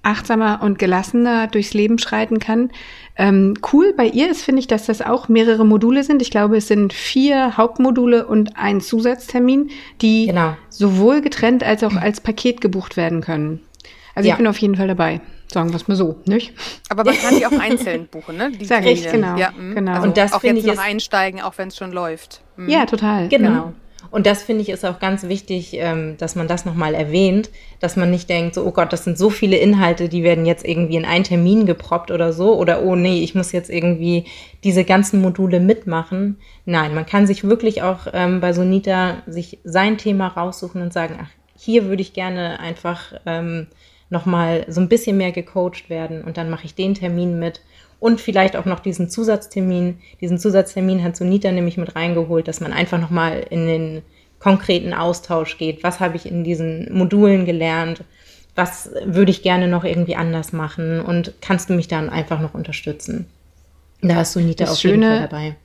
achtsamer 0.04 0.62
und 0.64 0.80
gelassener 0.80 1.48
durchs 1.48 1.74
Leben 1.74 2.00
schreiten 2.00 2.40
kann. 2.40 2.72
Ähm, 3.16 3.56
cool 3.74 3.94
bei 3.96 4.06
ihr 4.06 4.32
ist, 4.32 4.44
finde 4.44 4.62
ich, 4.62 4.68
dass 4.68 4.86
das 4.86 5.02
auch 5.02 5.28
mehrere 5.28 5.66
Module 5.66 6.04
sind. 6.04 6.22
Ich 6.22 6.32
glaube, 6.32 6.58
es 6.58 6.68
sind 6.68 6.94
vier 6.94 7.58
Hauptmodule 7.58 8.26
und 8.26 8.58
ein 8.58 8.80
Zusatztermin, 8.80 9.72
die 10.02 10.28
genau. 10.28 10.56
sowohl 10.70 11.22
getrennt 11.22 11.64
als 11.64 11.84
auch 11.84 11.96
als 11.96 12.22
Paket 12.22 12.62
gebucht 12.62 12.96
werden 12.96 13.22
können. 13.22 13.62
Also 14.16 14.28
ja. 14.28 14.34
ich 14.34 14.38
bin 14.38 14.48
auf 14.48 14.58
jeden 14.58 14.76
Fall 14.76 14.88
dabei. 14.88 15.22
Sagen 15.52 15.70
wir 15.70 15.78
es 15.78 15.88
mal 15.88 15.96
so, 15.96 16.18
nicht? 16.26 16.54
Aber 16.90 17.04
man 17.04 17.16
kann 17.16 17.36
die 17.38 17.46
auch 17.46 17.60
einzeln 17.60 18.08
buchen, 18.08 18.38
ne? 18.38 18.52
Die 18.52 18.66
Sag 18.68 18.86
ich, 18.86 19.10
genau. 19.10 19.36
Ja, 19.36 19.52
genau. 19.52 19.94
Also 19.94 20.08
und 20.08 20.18
das 20.18 20.32
auch 20.32 20.44
jetzt 20.44 20.66
noch 20.66 20.78
einsteigen, 20.78 21.42
auch 21.42 21.58
wenn 21.58 21.70
es 21.70 21.78
schon 21.78 21.92
läuft. 21.92 22.42
Mhm. 22.56 22.70
Ja, 22.70 22.86
total. 22.86 23.30
Genau. 23.30 23.48
genau. 23.48 23.74
Und 24.12 24.26
das 24.26 24.44
finde 24.44 24.62
ich 24.62 24.70
ist 24.70 24.86
auch 24.86 25.00
ganz 25.00 25.24
wichtig, 25.24 25.74
ähm, 25.74 26.16
dass 26.18 26.36
man 26.36 26.48
das 26.48 26.66
nochmal 26.66 26.94
erwähnt, 26.94 27.50
dass 27.80 27.96
man 27.96 28.10
nicht 28.10 28.30
denkt, 28.30 28.56
so, 28.56 28.66
oh 28.66 28.72
Gott, 28.72 28.92
das 28.92 29.04
sind 29.04 29.18
so 29.18 29.30
viele 29.30 29.58
Inhalte, 29.58 30.10
die 30.10 30.24
werden 30.24 30.46
jetzt 30.46 30.66
irgendwie 30.66 30.96
in 30.96 31.06
einen 31.06 31.24
Termin 31.24 31.66
geproppt 31.66 32.12
oder 32.12 32.34
so, 32.34 32.58
oder 32.58 32.84
oh 32.84 32.96
nee, 32.96 33.22
ich 33.22 33.36
muss 33.36 33.52
jetzt 33.52 33.70
irgendwie 33.70 34.26
diese 34.64 34.84
ganzen 34.84 35.22
Module 35.22 35.60
mitmachen. 35.60 36.38
Nein, 36.66 36.96
man 36.96 37.06
kann 37.06 37.28
sich 37.28 37.44
wirklich 37.44 37.82
auch 37.82 38.08
ähm, 38.14 38.42
bei 38.42 38.54
Sonita 38.54 39.24
sich 39.28 39.60
sein 39.64 39.98
Thema 39.98 40.28
raussuchen 40.28 40.82
und 40.82 40.94
sagen, 40.94 41.20
ach, 41.22 41.30
hier 41.56 41.86
würde 41.86 42.02
ich 42.02 42.14
gerne 42.14 42.60
einfach 42.60 43.14
ähm, 43.26 43.68
nochmal 44.10 44.66
so 44.68 44.82
ein 44.82 44.90
bisschen 44.90 45.18
mehr 45.18 45.32
gecoacht 45.32 45.90
werden 45.90 46.24
und 46.24 46.38
dann 46.38 46.50
mache 46.50 46.66
ich 46.66 46.74
den 46.74 46.96
Termin 46.96 47.38
mit 47.38 47.62
und 48.00 48.22
vielleicht 48.22 48.56
auch 48.56 48.66
noch 48.66 48.80
diesen 48.80 49.10
Zusatztermin. 49.10 50.00
Diesen 50.22 50.38
Zusatztermin 50.38 51.04
hat 51.04 51.18
Sunita 51.18 51.52
nämlich 51.52 51.78
mit 51.78 51.96
reingeholt, 51.96 52.48
dass 52.48 52.62
man 52.62 52.74
einfach 52.74 53.00
nochmal 53.00 53.46
in 53.50 53.68
den 53.68 54.02
konkreten 54.40 54.94
Austausch 54.94 55.58
geht. 55.58 55.84
Was 55.84 56.00
habe 56.00 56.16
ich 56.16 56.26
in 56.26 56.44
diesen 56.44 56.94
Modulen 56.94 57.46
gelernt? 57.46 58.04
Was 58.56 58.90
würde 59.06 59.32
ich 59.32 59.44
gerne 59.44 59.68
noch 59.68 59.84
irgendwie 59.84 60.16
anders 60.16 60.54
machen? 60.54 61.02
Und 61.02 61.34
kannst 61.42 61.70
du 61.70 61.74
mich 61.74 61.88
dann 61.88 62.10
einfach 62.10 62.40
noch 62.40 62.54
unterstützen? 62.54 63.26
Da 64.02 64.22
ist 64.22 64.32
Sunita 64.32 64.64
das 64.64 64.74
auf 64.74 64.80
Schöne, 64.80 64.94
jeden 64.94 65.04
Fall 65.04 65.28
dabei. 65.28 65.56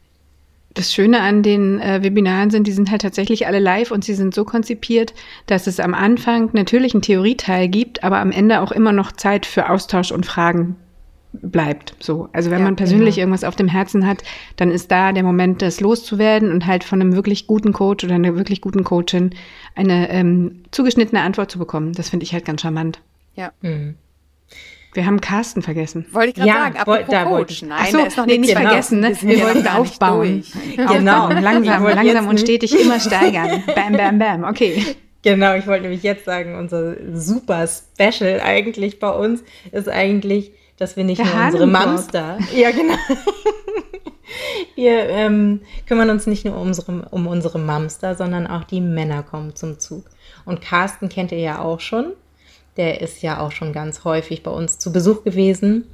Das 0.74 0.92
Schöne 0.92 1.20
an 1.20 1.44
den 1.44 1.80
äh, 1.80 2.02
Webinaren 2.02 2.50
sind, 2.50 2.66
die 2.66 2.72
sind 2.72 2.90
halt 2.90 3.02
tatsächlich 3.02 3.46
alle 3.46 3.60
live 3.60 3.92
und 3.92 4.04
sie 4.04 4.14
sind 4.14 4.34
so 4.34 4.44
konzipiert, 4.44 5.14
dass 5.46 5.68
es 5.68 5.78
am 5.78 5.94
Anfang 5.94 6.50
natürlich 6.52 6.94
einen 6.94 7.02
Theorieteil 7.02 7.68
gibt, 7.68 8.02
aber 8.02 8.18
am 8.18 8.32
Ende 8.32 8.60
auch 8.60 8.72
immer 8.72 8.90
noch 8.90 9.12
Zeit 9.12 9.46
für 9.46 9.70
Austausch 9.70 10.10
und 10.10 10.26
Fragen 10.26 10.74
bleibt. 11.42 11.94
So. 12.00 12.28
Also 12.32 12.50
wenn 12.50 12.60
ja, 12.60 12.64
man 12.64 12.76
persönlich 12.76 13.16
genau. 13.16 13.24
irgendwas 13.24 13.44
auf 13.44 13.56
dem 13.56 13.68
Herzen 13.68 14.06
hat, 14.06 14.22
dann 14.56 14.70
ist 14.70 14.90
da 14.90 15.12
der 15.12 15.22
Moment, 15.22 15.62
das 15.62 15.80
loszuwerden 15.80 16.50
und 16.52 16.66
halt 16.66 16.84
von 16.84 17.00
einem 17.00 17.14
wirklich 17.14 17.46
guten 17.46 17.72
Coach 17.72 18.04
oder 18.04 18.14
einer 18.14 18.36
wirklich 18.36 18.60
guten 18.60 18.84
Coachin 18.84 19.30
eine 19.74 20.10
ähm, 20.10 20.64
zugeschnittene 20.70 21.22
Antwort 21.22 21.50
zu 21.50 21.58
bekommen. 21.58 21.92
Das 21.92 22.10
finde 22.10 22.24
ich 22.24 22.32
halt 22.32 22.44
ganz 22.44 22.62
charmant. 22.62 23.00
Ja. 23.34 23.52
Mhm. 23.62 23.96
Wir 24.94 25.06
haben 25.06 25.20
Carsten 25.20 25.60
vergessen. 25.60 26.06
Wollte 26.12 26.28
ich 26.28 26.34
gerade 26.36 26.48
ja, 26.48 26.54
sagen, 26.54 26.76
apropos 26.76 27.06
da 27.10 27.24
Coach. 27.24 27.62
Nein, 27.62 27.78
Ach 27.80 27.86
so, 27.88 27.98
ist 27.98 28.16
noch 28.16 28.26
nee, 28.26 28.38
nicht 28.38 28.54
genau. 28.54 28.68
vergessen. 28.68 29.00
Ne? 29.00 29.16
Wir, 29.20 29.38
wir 29.38 29.44
wollten 29.44 29.66
aufbauen. 29.66 30.44
Genau. 30.76 30.84
Aufbauen. 30.84 31.42
Langsam, 31.42 31.84
langsam 31.84 32.28
und 32.28 32.38
stetig 32.38 32.80
immer 32.80 33.00
steigern. 33.00 33.64
Bam, 33.74 33.92
bam, 33.92 34.18
bam. 34.20 34.44
Okay. 34.44 34.84
Genau, 35.22 35.54
ich 35.54 35.66
wollte 35.66 35.84
nämlich 35.84 36.02
jetzt 36.02 36.26
sagen, 36.26 36.54
unser 36.54 36.96
super 37.14 37.66
Special 37.66 38.40
eigentlich 38.40 39.00
bei 39.00 39.10
uns 39.10 39.42
ist 39.72 39.88
eigentlich 39.88 40.52
dass 40.76 40.96
wir 40.96 41.04
nicht 41.04 41.18
Der 41.18 41.26
nur 41.26 41.44
unsere 41.44 41.66
Mamster. 41.66 42.38
Ja, 42.54 42.70
genau. 42.70 42.94
wir 44.74 45.08
ähm, 45.08 45.60
kümmern 45.86 46.10
uns 46.10 46.26
nicht 46.26 46.44
nur 46.44 46.56
um 46.56 46.68
unsere, 46.68 47.08
um 47.10 47.26
unsere 47.26 47.58
Mamster, 47.58 48.14
sondern 48.14 48.46
auch 48.46 48.64
die 48.64 48.80
Männer 48.80 49.22
kommen 49.22 49.54
zum 49.54 49.78
Zug. 49.78 50.04
Und 50.44 50.60
Carsten 50.60 51.08
kennt 51.08 51.32
ihr 51.32 51.38
ja 51.38 51.60
auch 51.60 51.80
schon. 51.80 52.12
Der 52.76 53.00
ist 53.00 53.22
ja 53.22 53.40
auch 53.40 53.52
schon 53.52 53.72
ganz 53.72 54.04
häufig 54.04 54.42
bei 54.42 54.50
uns 54.50 54.78
zu 54.78 54.92
Besuch 54.92 55.22
gewesen 55.22 55.86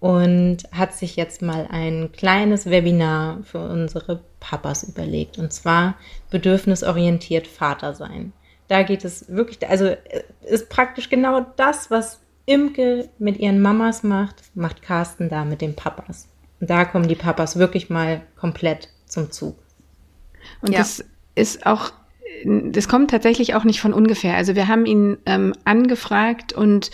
und 0.00 0.58
hat 0.70 0.94
sich 0.94 1.16
jetzt 1.16 1.42
mal 1.42 1.66
ein 1.70 2.12
kleines 2.12 2.70
Webinar 2.70 3.38
für 3.42 3.58
unsere 3.58 4.20
Papas 4.38 4.84
überlegt. 4.84 5.38
Und 5.38 5.52
zwar 5.52 5.96
bedürfnisorientiert 6.30 7.48
Vater 7.48 7.94
sein. 7.94 8.32
Da 8.68 8.82
geht 8.82 9.04
es 9.04 9.28
wirklich, 9.28 9.66
also 9.68 9.86
äh, 9.86 10.22
ist 10.42 10.68
praktisch 10.68 11.08
genau 11.08 11.46
das, 11.56 11.90
was 11.90 12.20
Imke 12.48 13.08
mit 13.18 13.38
ihren 13.38 13.60
Mamas 13.60 14.02
macht, 14.02 14.36
macht 14.54 14.82
Carsten 14.82 15.28
da 15.28 15.44
mit 15.44 15.60
den 15.60 15.76
Papas. 15.76 16.28
Und 16.60 16.70
da 16.70 16.84
kommen 16.84 17.06
die 17.06 17.14
Papas 17.14 17.58
wirklich 17.58 17.90
mal 17.90 18.22
komplett 18.36 18.88
zum 19.06 19.30
Zug. 19.30 19.56
Und 20.62 20.72
ja. 20.72 20.78
das 20.78 21.04
ist 21.34 21.66
auch, 21.66 21.92
das 22.44 22.88
kommt 22.88 23.10
tatsächlich 23.10 23.54
auch 23.54 23.64
nicht 23.64 23.80
von 23.80 23.92
ungefähr. 23.92 24.34
Also 24.34 24.56
wir 24.56 24.66
haben 24.66 24.86
ihn 24.86 25.18
ähm, 25.26 25.52
angefragt 25.64 26.52
und 26.52 26.90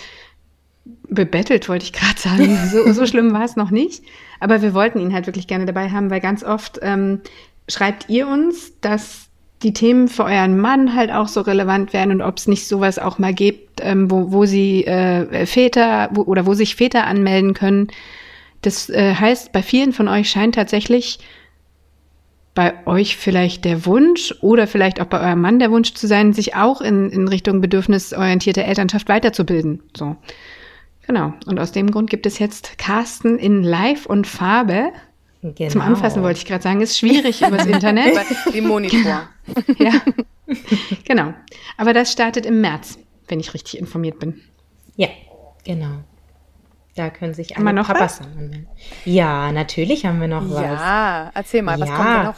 bebettelt, 1.09 1.69
wollte 1.69 1.85
ich 1.85 1.93
gerade 1.93 2.19
sagen. 2.19 2.59
So, 2.71 2.93
so 2.93 3.07
schlimm 3.07 3.33
war 3.33 3.45
es 3.45 3.57
noch 3.57 3.71
nicht. 3.71 4.03
Aber 4.41 4.61
wir 4.61 4.75
wollten 4.75 4.99
ihn 4.99 5.15
halt 5.15 5.27
wirklich 5.27 5.47
gerne 5.47 5.67
dabei 5.67 5.91
haben, 5.91 6.11
weil 6.11 6.21
ganz 6.21 6.43
oft 6.45 6.81
ähm, 6.83 7.21
schreibt 7.69 8.09
ihr 8.09 8.27
uns, 8.27 8.79
dass 8.81 9.29
die 9.63 9.73
Themen 9.73 10.09
für 10.09 10.25
euren 10.25 10.59
Mann 10.59 10.95
halt 10.95 11.11
auch 11.11 11.29
so 11.29 11.41
relevant 11.41 11.93
werden 11.93 12.11
und 12.11 12.23
ob 12.23 12.37
es 12.37 12.49
nicht 12.49 12.67
sowas 12.67 12.99
auch 12.99 13.19
mal 13.19 13.33
gibt, 13.33 13.81
ähm, 13.83 14.11
wo, 14.11 14.33
wo 14.33 14.45
sie 14.45 14.85
äh, 14.87 15.47
Väter 15.47 16.11
wo, 16.13 16.23
oder 16.23 16.47
wo 16.47 16.55
sich 16.55 16.77
Väter 16.77 17.07
anmelden 17.07 17.55
können. 17.55 17.89
Das 18.63 18.91
äh, 18.91 19.15
heißt, 19.15 19.53
bei 19.53 19.63
vielen 19.63 19.93
von 19.93 20.09
euch 20.09 20.29
scheint 20.31 20.55
tatsächlich 20.55 21.19
bei 22.55 22.87
euch 22.87 23.17
vielleicht 23.17 23.65
der 23.65 23.85
Wunsch 23.85 24.35
oder 24.41 24.67
vielleicht 24.67 25.01
auch 25.01 25.07
bei 25.07 25.21
eurem 25.21 25.41
Mann 25.41 25.59
der 25.59 25.71
Wunsch 25.71 25.95
zu 25.95 26.07
sein, 26.07 26.33
sich 26.33 26.55
auch 26.55 26.81
in, 26.81 27.11
in 27.11 27.27
Richtung 27.27 27.61
bedürfnisorientierte 27.61 28.63
Elternschaft 28.63 29.09
weiterzubilden. 29.09 29.83
So. 29.97 30.17
Genau. 31.07 31.35
Und 31.47 31.59
aus 31.59 31.73
dem 31.73 31.91
Grund 31.91 32.11
gibt 32.11 32.27
es 32.27 32.39
jetzt 32.39 32.79
Carsten 32.79 33.39
in 33.39 33.63
Live 33.63 34.07
und 34.07 34.27
Farbe. 34.27 34.93
Genau. 35.53 35.71
Zum 35.71 35.81
Anfassen 35.83 36.23
wollte 36.23 36.39
ich 36.39 36.47
gerade 36.47 36.63
sagen, 36.63 36.81
ist 36.81 36.99
schwierig 36.99 37.43
übers 37.47 37.67
Internet. 37.67 38.17
Wie 38.53 38.63
Monitor. 38.63 39.29
ja, 39.79 39.93
genau. 41.05 41.35
Aber 41.77 41.93
das 41.93 42.11
startet 42.11 42.47
im 42.47 42.63
März, 42.63 42.99
wenn 43.29 43.41
ich 43.41 43.53
richtig 43.53 43.79
informiert 43.79 44.19
bin. 44.19 44.41
Ja, 44.97 45.09
genau. 45.65 45.99
Da 46.95 47.11
können 47.11 47.35
sich 47.35 47.59
alle 47.59 47.73
noch 47.73 47.89
Papas 47.89 48.21
anmelden. 48.21 48.69
Ja, 49.05 49.53
natürlich 49.53 50.07
haben 50.07 50.21
wir 50.21 50.29
noch 50.29 50.49
was. 50.49 50.63
Ja, 50.63 51.31
erzähl 51.35 51.63
mal, 51.63 51.79
was 51.79 51.89
ja. 51.89 51.97
kommt 51.97 52.09
da 52.09 52.23
noch? 52.25 52.37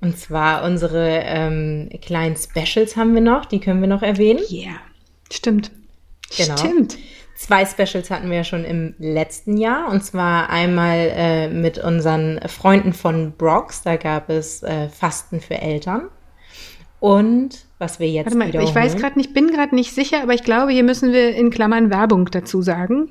Und 0.00 0.18
zwar 0.18 0.64
unsere 0.64 1.22
ähm, 1.24 1.88
kleinen 2.02 2.36
Specials 2.36 2.96
haben 2.96 3.14
wir 3.14 3.22
noch, 3.22 3.46
die 3.46 3.58
können 3.58 3.80
wir 3.80 3.88
noch 3.88 4.02
erwähnen. 4.02 4.42
Ja, 4.48 4.68
yeah. 4.68 4.80
stimmt. 5.32 5.70
Genau. 6.36 6.56
Stimmt. 6.56 6.98
Zwei 7.34 7.66
Specials 7.66 8.10
hatten 8.10 8.30
wir 8.30 8.44
schon 8.44 8.64
im 8.64 8.94
letzten 8.98 9.56
Jahr 9.56 9.90
und 9.90 10.04
zwar 10.04 10.50
einmal 10.50 11.12
äh, 11.14 11.48
mit 11.48 11.78
unseren 11.78 12.40
Freunden 12.48 12.92
von 12.92 13.32
Brox. 13.32 13.82
Da 13.82 13.96
gab 13.96 14.30
es 14.30 14.62
äh, 14.62 14.88
Fasten 14.88 15.40
für 15.40 15.60
Eltern. 15.60 16.08
Und 17.00 17.66
was 17.78 17.98
wir 17.98 18.08
jetzt 18.08 18.34
Warte 18.34 18.56
mal, 18.56 18.64
Ich 18.64 18.74
weiß 18.74 18.96
gerade 18.96 19.18
nicht, 19.18 19.34
bin 19.34 19.48
gerade 19.48 19.74
nicht 19.74 19.92
sicher, 19.92 20.22
aber 20.22 20.32
ich 20.32 20.42
glaube, 20.42 20.72
hier 20.72 20.84
müssen 20.84 21.12
wir 21.12 21.34
in 21.34 21.50
Klammern 21.50 21.90
Werbung 21.90 22.30
dazu 22.30 22.62
sagen. 22.62 23.10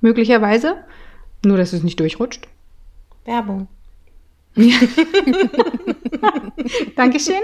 Möglicherweise. 0.00 0.76
Nur, 1.44 1.58
dass 1.58 1.72
es 1.72 1.82
nicht 1.82 2.00
durchrutscht. 2.00 2.48
Werbung. 3.24 3.68
Ja. 4.54 4.76
Dankeschön. 6.96 7.42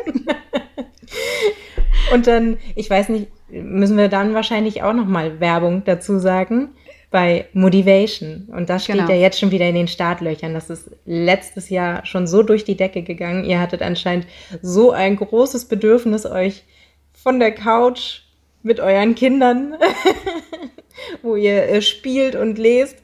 Und 2.12 2.26
dann, 2.26 2.56
ich 2.74 2.88
weiß 2.88 3.10
nicht, 3.10 3.28
müssen 3.52 3.96
wir 3.96 4.08
dann 4.08 4.34
wahrscheinlich 4.34 4.82
auch 4.82 4.94
nochmal 4.94 5.40
Werbung 5.40 5.82
dazu 5.84 6.18
sagen 6.18 6.70
bei 7.12 7.46
Motivation. 7.52 8.48
Und 8.50 8.70
das 8.70 8.84
steht 8.84 8.96
genau. 8.96 9.10
ja 9.10 9.16
jetzt 9.16 9.38
schon 9.38 9.50
wieder 9.50 9.68
in 9.68 9.74
den 9.74 9.86
Startlöchern. 9.86 10.54
Das 10.54 10.70
ist 10.70 10.90
letztes 11.04 11.68
Jahr 11.68 12.04
schon 12.06 12.26
so 12.26 12.42
durch 12.42 12.64
die 12.64 12.76
Decke 12.76 13.02
gegangen. 13.02 13.44
Ihr 13.44 13.60
hattet 13.60 13.82
anscheinend 13.82 14.26
so 14.62 14.90
ein 14.90 15.16
großes 15.16 15.66
Bedürfnis, 15.66 16.26
euch 16.26 16.64
von 17.12 17.38
der 17.38 17.52
Couch 17.52 18.22
mit 18.62 18.80
euren 18.80 19.14
Kindern, 19.14 19.74
wo 21.22 21.36
ihr 21.36 21.68
äh, 21.68 21.82
spielt 21.82 22.34
und 22.34 22.58
lest, 22.58 22.96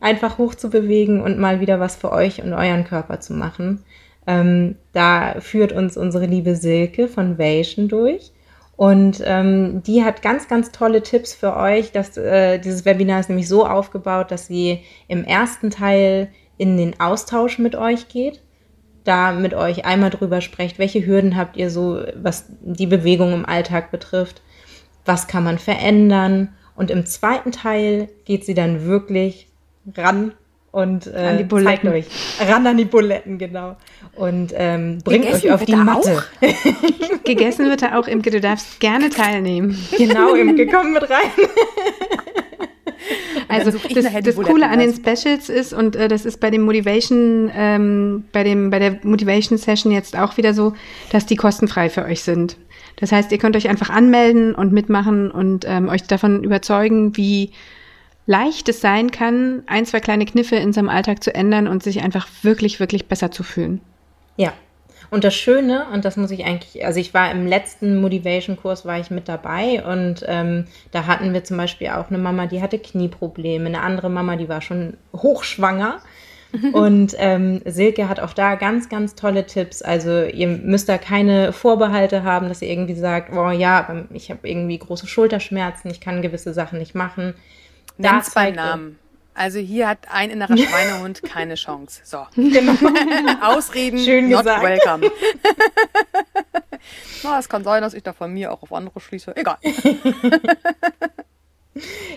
einfach 0.00 0.38
hochzubewegen 0.38 1.22
und 1.22 1.38
mal 1.38 1.60
wieder 1.60 1.80
was 1.80 1.96
für 1.96 2.12
euch 2.12 2.42
und 2.42 2.52
euren 2.52 2.84
Körper 2.84 3.20
zu 3.20 3.32
machen. 3.32 3.82
Ähm, 4.26 4.76
da 4.92 5.40
führt 5.40 5.72
uns 5.72 5.96
unsere 5.96 6.26
liebe 6.26 6.56
Silke 6.56 7.08
von 7.08 7.38
Vation 7.38 7.88
durch. 7.88 8.32
Und 8.76 9.22
ähm, 9.24 9.82
die 9.82 10.04
hat 10.04 10.20
ganz, 10.20 10.48
ganz 10.48 10.70
tolle 10.70 11.02
Tipps 11.02 11.34
für 11.34 11.56
euch. 11.56 11.92
Dass, 11.92 12.16
äh, 12.16 12.58
dieses 12.58 12.84
Webinar 12.84 13.20
ist 13.20 13.28
nämlich 13.28 13.48
so 13.48 13.66
aufgebaut, 13.66 14.30
dass 14.30 14.46
sie 14.46 14.80
im 15.08 15.24
ersten 15.24 15.70
Teil 15.70 16.28
in 16.58 16.76
den 16.76 17.00
Austausch 17.00 17.58
mit 17.58 17.74
euch 17.74 18.08
geht. 18.08 18.42
Da 19.04 19.32
mit 19.32 19.54
euch 19.54 19.84
einmal 19.84 20.10
drüber 20.10 20.40
sprecht, 20.40 20.78
welche 20.78 21.06
Hürden 21.06 21.36
habt 21.36 21.56
ihr 21.56 21.70
so, 21.70 22.02
was 22.16 22.46
die 22.60 22.86
Bewegung 22.86 23.32
im 23.32 23.46
Alltag 23.46 23.90
betrifft, 23.90 24.42
was 25.04 25.28
kann 25.28 25.44
man 25.44 25.58
verändern. 25.58 26.54
Und 26.74 26.90
im 26.90 27.06
zweiten 27.06 27.52
Teil 27.52 28.08
geht 28.24 28.44
sie 28.44 28.54
dann 28.54 28.84
wirklich 28.84 29.48
ran 29.96 30.32
und 30.76 31.06
äh, 31.06 31.16
an 31.16 31.38
die 31.38 31.44
Buletten. 31.44 31.88
euch 31.88 32.04
ran 32.38 32.66
an 32.66 32.76
die 32.76 32.84
Buletten, 32.84 33.38
genau. 33.38 33.76
Und 34.14 34.52
ähm, 34.54 34.98
bringt 35.02 35.24
Gegessen 35.24 35.46
euch 35.46 35.52
auf 35.52 35.64
die 35.64 35.74
Matte. 35.74 36.22
Gegessen 37.24 37.70
wird 37.70 37.80
er 37.80 37.98
auch, 37.98 38.06
Imke, 38.06 38.30
du 38.30 38.42
darfst 38.42 38.78
gerne 38.78 39.08
teilnehmen. 39.08 39.78
Genau, 39.96 40.34
Imke, 40.34 40.66
komm 40.66 40.92
mit 40.92 41.08
rein. 41.08 41.30
Also 43.48 43.70
das, 43.70 44.12
das 44.24 44.34
Coole 44.34 44.68
an 44.68 44.80
den 44.80 44.92
Specials 44.92 45.48
ist, 45.48 45.72
und 45.72 45.94
äh, 45.94 46.08
das 46.08 46.26
ist 46.26 46.40
bei 46.40 46.50
dem 46.50 46.62
Motivation, 46.62 47.48
ähm, 47.54 48.24
bei, 48.32 48.42
dem, 48.42 48.70
bei 48.70 48.80
der 48.80 48.98
Motivation 49.04 49.56
Session 49.58 49.92
jetzt 49.92 50.18
auch 50.18 50.36
wieder 50.36 50.52
so, 50.52 50.72
dass 51.12 51.24
die 51.24 51.36
kostenfrei 51.36 51.88
für 51.88 52.04
euch 52.04 52.22
sind. 52.22 52.56
Das 52.96 53.12
heißt, 53.12 53.30
ihr 53.30 53.38
könnt 53.38 53.54
euch 53.54 53.68
einfach 53.68 53.90
anmelden 53.90 54.56
und 54.56 54.72
mitmachen 54.72 55.30
und 55.30 55.64
ähm, 55.68 55.88
euch 55.88 56.02
davon 56.02 56.42
überzeugen, 56.42 57.16
wie 57.16 57.52
leicht 58.26 58.68
es 58.68 58.80
sein 58.80 59.10
kann, 59.10 59.62
ein, 59.66 59.86
zwei 59.86 60.00
kleine 60.00 60.26
Kniffe 60.26 60.56
in 60.56 60.72
seinem 60.72 60.88
Alltag 60.88 61.22
zu 61.22 61.34
ändern 61.34 61.68
und 61.68 61.82
sich 61.82 62.02
einfach 62.02 62.28
wirklich, 62.42 62.80
wirklich 62.80 63.06
besser 63.06 63.30
zu 63.30 63.42
fühlen. 63.42 63.80
Ja. 64.36 64.52
Und 65.08 65.22
das 65.22 65.36
Schöne, 65.36 65.86
und 65.92 66.04
das 66.04 66.16
muss 66.16 66.32
ich 66.32 66.44
eigentlich, 66.44 66.84
also 66.84 66.98
ich 66.98 67.14
war 67.14 67.30
im 67.30 67.46
letzten 67.46 68.00
Motivation-Kurs, 68.00 68.84
war 68.86 68.98
ich 68.98 69.10
mit 69.10 69.28
dabei 69.28 69.84
und 69.84 70.24
ähm, 70.26 70.66
da 70.90 71.06
hatten 71.06 71.32
wir 71.32 71.44
zum 71.44 71.56
Beispiel 71.58 71.88
auch 71.90 72.08
eine 72.08 72.18
Mama, 72.18 72.46
die 72.46 72.60
hatte 72.60 72.80
Knieprobleme, 72.80 73.66
eine 73.66 73.82
andere 73.82 74.10
Mama, 74.10 74.34
die 74.34 74.48
war 74.48 74.60
schon 74.62 74.94
hochschwanger. 75.14 76.00
Und 76.72 77.14
ähm, 77.18 77.60
Silke 77.64 78.08
hat 78.08 78.20
auch 78.20 78.32
da 78.32 78.54
ganz, 78.54 78.88
ganz 78.88 79.14
tolle 79.14 79.46
Tipps. 79.46 79.82
Also 79.82 80.22
ihr 80.22 80.46
müsst 80.46 80.88
da 80.88 80.96
keine 80.96 81.52
Vorbehalte 81.52 82.22
haben, 82.22 82.48
dass 82.48 82.62
ihr 82.62 82.70
irgendwie 82.70 82.94
sagt, 82.94 83.34
oh 83.36 83.50
ja, 83.50 84.06
ich 84.14 84.30
habe 84.30 84.48
irgendwie 84.48 84.78
große 84.78 85.06
Schulterschmerzen, 85.06 85.90
ich 85.90 86.00
kann 86.00 86.22
gewisse 86.22 86.54
Sachen 86.54 86.78
nicht 86.78 86.94
machen. 86.94 87.34
Nenn's 87.98 88.34
beim 88.34 88.54
Namen. 88.54 88.98
Also 89.36 89.58
hier 89.58 89.86
hat 89.86 90.10
ein 90.10 90.30
innerer 90.30 90.56
Schweinehund 90.56 91.22
keine 91.22 91.56
Chance. 91.56 92.00
So. 92.04 92.26
Genau. 92.34 92.72
Ausreden, 93.42 93.98
Schön 93.98 94.30
not 94.30 94.44
gesagt. 94.44 94.62
welcome. 94.62 95.06
Na, 97.22 97.38
es 97.38 97.48
kann 97.48 97.62
sein, 97.62 97.82
dass 97.82 97.94
ich 97.94 98.02
da 98.02 98.12
von 98.12 98.32
mir 98.32 98.52
auch 98.52 98.62
auf 98.62 98.72
andere 98.72 98.98
schließe. 98.98 99.36
Egal. 99.36 99.58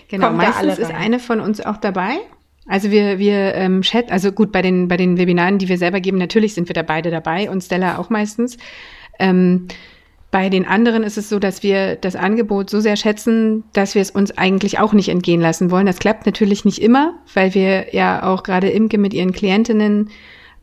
genau, 0.08 0.28
Kommt 0.28 0.38
meistens 0.38 0.78
ist 0.78 0.90
eine 0.90 1.18
von 1.18 1.40
uns 1.40 1.60
auch 1.60 1.76
dabei. 1.76 2.18
Also 2.66 2.90
wir, 2.90 3.18
wir 3.18 3.54
ähm, 3.54 3.82
chat, 3.82 4.12
also 4.12 4.32
gut, 4.32 4.52
bei 4.52 4.62
den, 4.62 4.88
bei 4.88 4.96
den 4.96 5.18
Webinaren, 5.18 5.58
die 5.58 5.68
wir 5.68 5.76
selber 5.76 6.00
geben, 6.00 6.18
natürlich 6.18 6.54
sind 6.54 6.68
wir 6.68 6.74
da 6.74 6.82
beide 6.82 7.10
dabei 7.10 7.50
und 7.50 7.62
Stella 7.62 7.98
auch 7.98 8.10
meistens. 8.10 8.56
Ähm, 9.18 9.68
bei 10.30 10.48
den 10.48 10.66
anderen 10.66 11.02
ist 11.02 11.18
es 11.18 11.28
so, 11.28 11.38
dass 11.40 11.62
wir 11.62 11.96
das 11.96 12.14
Angebot 12.14 12.70
so 12.70 12.80
sehr 12.80 12.96
schätzen, 12.96 13.64
dass 13.72 13.94
wir 13.94 14.02
es 14.02 14.10
uns 14.10 14.36
eigentlich 14.38 14.78
auch 14.78 14.92
nicht 14.92 15.08
entgehen 15.08 15.40
lassen 15.40 15.70
wollen. 15.70 15.86
Das 15.86 15.98
klappt 15.98 16.24
natürlich 16.24 16.64
nicht 16.64 16.80
immer, 16.80 17.14
weil 17.34 17.54
wir 17.54 17.94
ja 17.94 18.22
auch 18.22 18.44
gerade 18.44 18.70
Imke 18.70 18.96
mit 18.98 19.12
ihren 19.12 19.32
Klientinnen 19.32 20.10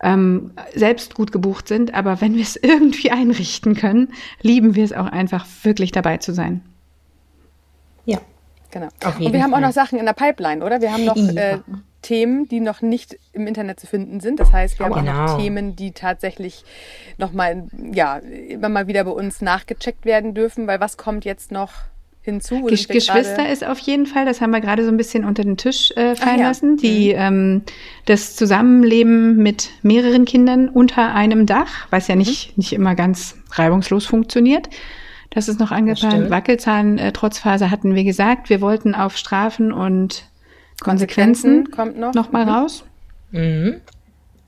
ähm, 0.02 0.52
selbst 0.74 1.16
gut 1.16 1.34
gebucht 1.34 1.68
sind. 1.68 1.94
Aber 1.94 2.22
wenn 2.22 2.36
wir 2.36 2.44
es 2.44 2.56
irgendwie 2.62 3.12
einrichten 3.12 3.76
können, 3.76 4.14
lieben 4.42 4.76
wir 4.76 4.86
es 4.86 4.94
auch 4.94 5.08
einfach 5.08 5.46
wirklich 5.64 5.92
dabei 5.92 6.18
zu 6.18 6.34
sein. 6.34 6.62
Ja, 8.06 8.20
genau. 8.72 8.88
Und 9.04 9.34
wir 9.34 9.44
haben 9.44 9.54
auch 9.54 9.60
noch 9.60 9.74
Sachen 9.74 10.00
in 10.00 10.06
der 10.06 10.14
Pipeline, 10.14 10.64
oder? 10.64 10.80
Wir 10.80 10.94
haben 10.94 11.04
noch 11.04 11.18
ja. 11.18 11.34
äh, 11.34 11.60
Themen, 12.08 12.48
die 12.48 12.62
noch 12.62 12.82
nicht 12.82 13.20
im 13.34 13.48
Internet 13.48 13.82
zu 13.82 13.86
finden 13.86 14.22
sind. 14.22 14.40
Das 14.40 14.54
heißt, 14.54 14.80
wir 14.80 14.86
haben 14.86 14.94
genau. 14.94 15.26
auch 15.26 15.28
noch 15.32 15.38
Themen, 15.38 15.76
die 15.76 15.92
tatsächlich 15.92 16.64
nochmal, 17.18 17.66
ja, 17.92 18.20
immer 18.48 18.70
mal 18.70 18.88
wieder 18.88 19.04
bei 19.04 19.12
uns 19.12 19.42
nachgecheckt 19.42 20.06
werden 20.06 20.34
dürfen, 20.34 20.68
weil 20.68 20.80
was 20.80 20.96
kommt 20.96 21.26
jetzt 21.26 21.52
noch 21.52 21.74
hinzu? 22.22 22.64
Gesch 22.64 22.88
Geschwister 22.88 23.52
ist 23.52 23.68
auf 23.68 23.78
jeden 23.80 24.06
Fall, 24.06 24.24
das 24.24 24.40
haben 24.40 24.52
wir 24.52 24.62
gerade 24.62 24.86
so 24.86 24.90
ein 24.90 24.96
bisschen 24.96 25.26
unter 25.26 25.44
den 25.44 25.58
Tisch 25.58 25.92
äh, 25.98 26.16
fallen 26.16 26.40
ja. 26.40 26.48
lassen, 26.48 26.78
die 26.78 27.10
mhm. 27.10 27.20
ähm, 27.20 27.62
das 28.06 28.38
Zusammenleben 28.38 29.36
mit 29.36 29.72
mehreren 29.82 30.24
Kindern 30.24 30.70
unter 30.70 31.14
einem 31.14 31.46
Dach, 31.46 31.88
was 31.90 32.08
ja 32.08 32.16
nicht, 32.16 32.52
mhm. 32.52 32.54
nicht 32.56 32.72
immer 32.72 32.96
ganz 32.96 33.36
reibungslos 33.52 34.06
funktioniert. 34.06 34.70
Das 35.32 35.50
ist 35.50 35.60
noch 35.60 35.72
angeplant. 35.72 36.30
Wackelzahn 36.30 37.00
äh, 37.00 37.12
Trotzphase 37.12 37.70
hatten 37.70 37.96
wir 37.96 38.06
gesagt. 38.06 38.50
Wir 38.50 38.62
wollten 38.62 38.96
auf 38.96 39.18
Strafen 39.18 39.74
und 39.74 40.24
Konsequenzen, 40.82 41.72
kommt 41.72 41.98
noch, 41.98 42.14
noch 42.14 42.32
mal 42.32 42.46
mhm. 42.46 42.52
raus. 42.52 42.84
Mhm. 43.32 43.82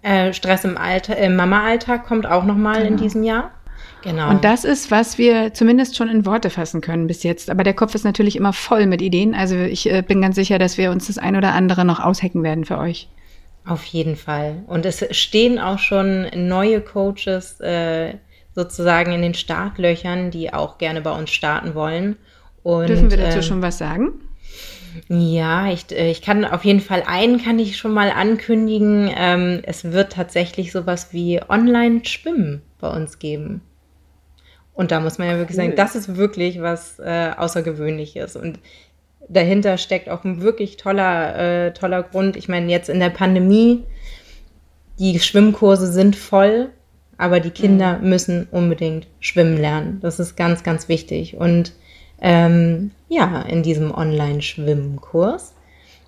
Äh, 0.01 0.33
Stress 0.33 0.63
im, 0.63 0.77
Alter, 0.77 1.17
im 1.17 1.35
Mama-Alltag 1.35 2.05
kommt 2.05 2.25
auch 2.25 2.45
noch 2.45 2.55
mal 2.55 2.77
genau. 2.77 2.87
in 2.87 2.97
diesem 2.97 3.23
Jahr. 3.23 3.51
Genau. 4.01 4.29
Und 4.29 4.45
das 4.45 4.63
ist, 4.63 4.91
was 4.91 5.17
wir 5.17 5.53
zumindest 5.53 5.97
schon 5.97 6.07
in 6.07 6.25
Worte 6.25 6.49
fassen 6.49 6.79
können 6.79 7.07
bis 7.07 7.23
jetzt. 7.23 7.49
Aber 7.49 7.63
der 7.63 7.73
Kopf 7.73 7.95
ist 7.95 8.05
natürlich 8.05 8.37
immer 8.37 8.53
voll 8.53 8.85
mit 8.85 9.01
Ideen. 9.01 9.35
Also 9.35 9.55
ich 9.55 9.91
äh, 9.91 10.01
bin 10.01 10.21
ganz 10.21 10.35
sicher, 10.35 10.57
dass 10.57 10.77
wir 10.77 10.91
uns 10.91 11.07
das 11.07 11.17
ein 11.17 11.35
oder 11.35 11.53
andere 11.53 11.83
noch 11.83 11.99
aushacken 11.99 12.43
werden 12.43 12.63
für 12.63 12.77
euch. 12.77 13.09
Auf 13.65 13.83
jeden 13.85 14.15
Fall. 14.15 14.63
Und 14.67 14.85
es 14.85 15.05
stehen 15.11 15.59
auch 15.59 15.79
schon 15.79 16.27
neue 16.33 16.79
Coaches 16.79 17.59
äh, 17.59 18.15
sozusagen 18.55 19.11
in 19.11 19.21
den 19.21 19.33
Startlöchern, 19.33 20.31
die 20.31 20.53
auch 20.53 20.77
gerne 20.77 21.01
bei 21.01 21.11
uns 21.11 21.29
starten 21.29 21.75
wollen. 21.75 22.15
Und, 22.63 22.87
Dürfen 22.87 23.11
wir 23.11 23.17
dazu 23.17 23.37
ähm, 23.37 23.43
schon 23.43 23.61
was 23.61 23.77
sagen? 23.77 24.13
Ja, 25.07 25.71
ich, 25.71 25.91
äh, 25.91 26.11
ich 26.11 26.21
kann 26.21 26.45
auf 26.45 26.65
jeden 26.65 26.81
Fall 26.81 27.03
einen 27.05 27.43
kann 27.43 27.59
ich 27.59 27.77
schon 27.77 27.93
mal 27.93 28.11
ankündigen. 28.11 29.09
Ähm, 29.15 29.61
es 29.63 29.85
wird 29.85 30.13
tatsächlich 30.13 30.71
sowas 30.71 31.09
wie 31.11 31.41
Online-Schwimmen 31.47 32.61
bei 32.79 32.89
uns 32.89 33.19
geben. 33.19 33.61
Und 34.73 34.91
da 34.91 34.99
muss 34.99 35.17
man 35.17 35.27
ja 35.27 35.37
wirklich 35.37 35.57
cool. 35.57 35.65
sagen, 35.65 35.75
das 35.75 35.95
ist 35.95 36.15
wirklich 36.15 36.61
was 36.61 36.99
äh, 36.99 37.31
Außergewöhnliches. 37.35 38.35
Und 38.35 38.59
dahinter 39.27 39.77
steckt 39.77 40.09
auch 40.09 40.23
ein 40.23 40.41
wirklich 40.41 40.77
toller, 40.77 41.35
äh, 41.67 41.73
toller 41.73 42.03
Grund. 42.03 42.37
Ich 42.37 42.47
meine, 42.47 42.71
jetzt 42.71 42.89
in 42.89 42.99
der 42.99 43.09
Pandemie, 43.09 43.83
die 44.97 45.19
Schwimmkurse 45.19 45.91
sind 45.91 46.15
voll, 46.15 46.69
aber 47.17 47.39
die 47.39 47.51
Kinder 47.51 47.97
mhm. 47.97 48.09
müssen 48.09 48.47
unbedingt 48.51 49.07
schwimmen 49.19 49.57
lernen. 49.57 49.99
Das 50.01 50.19
ist 50.19 50.35
ganz, 50.37 50.63
ganz 50.63 50.87
wichtig. 50.87 51.35
Und 51.35 51.73
ähm, 52.21 52.91
ja, 53.07 53.41
in 53.43 53.63
diesem 53.63 53.93
Online-Schwimmkurs 53.93 55.53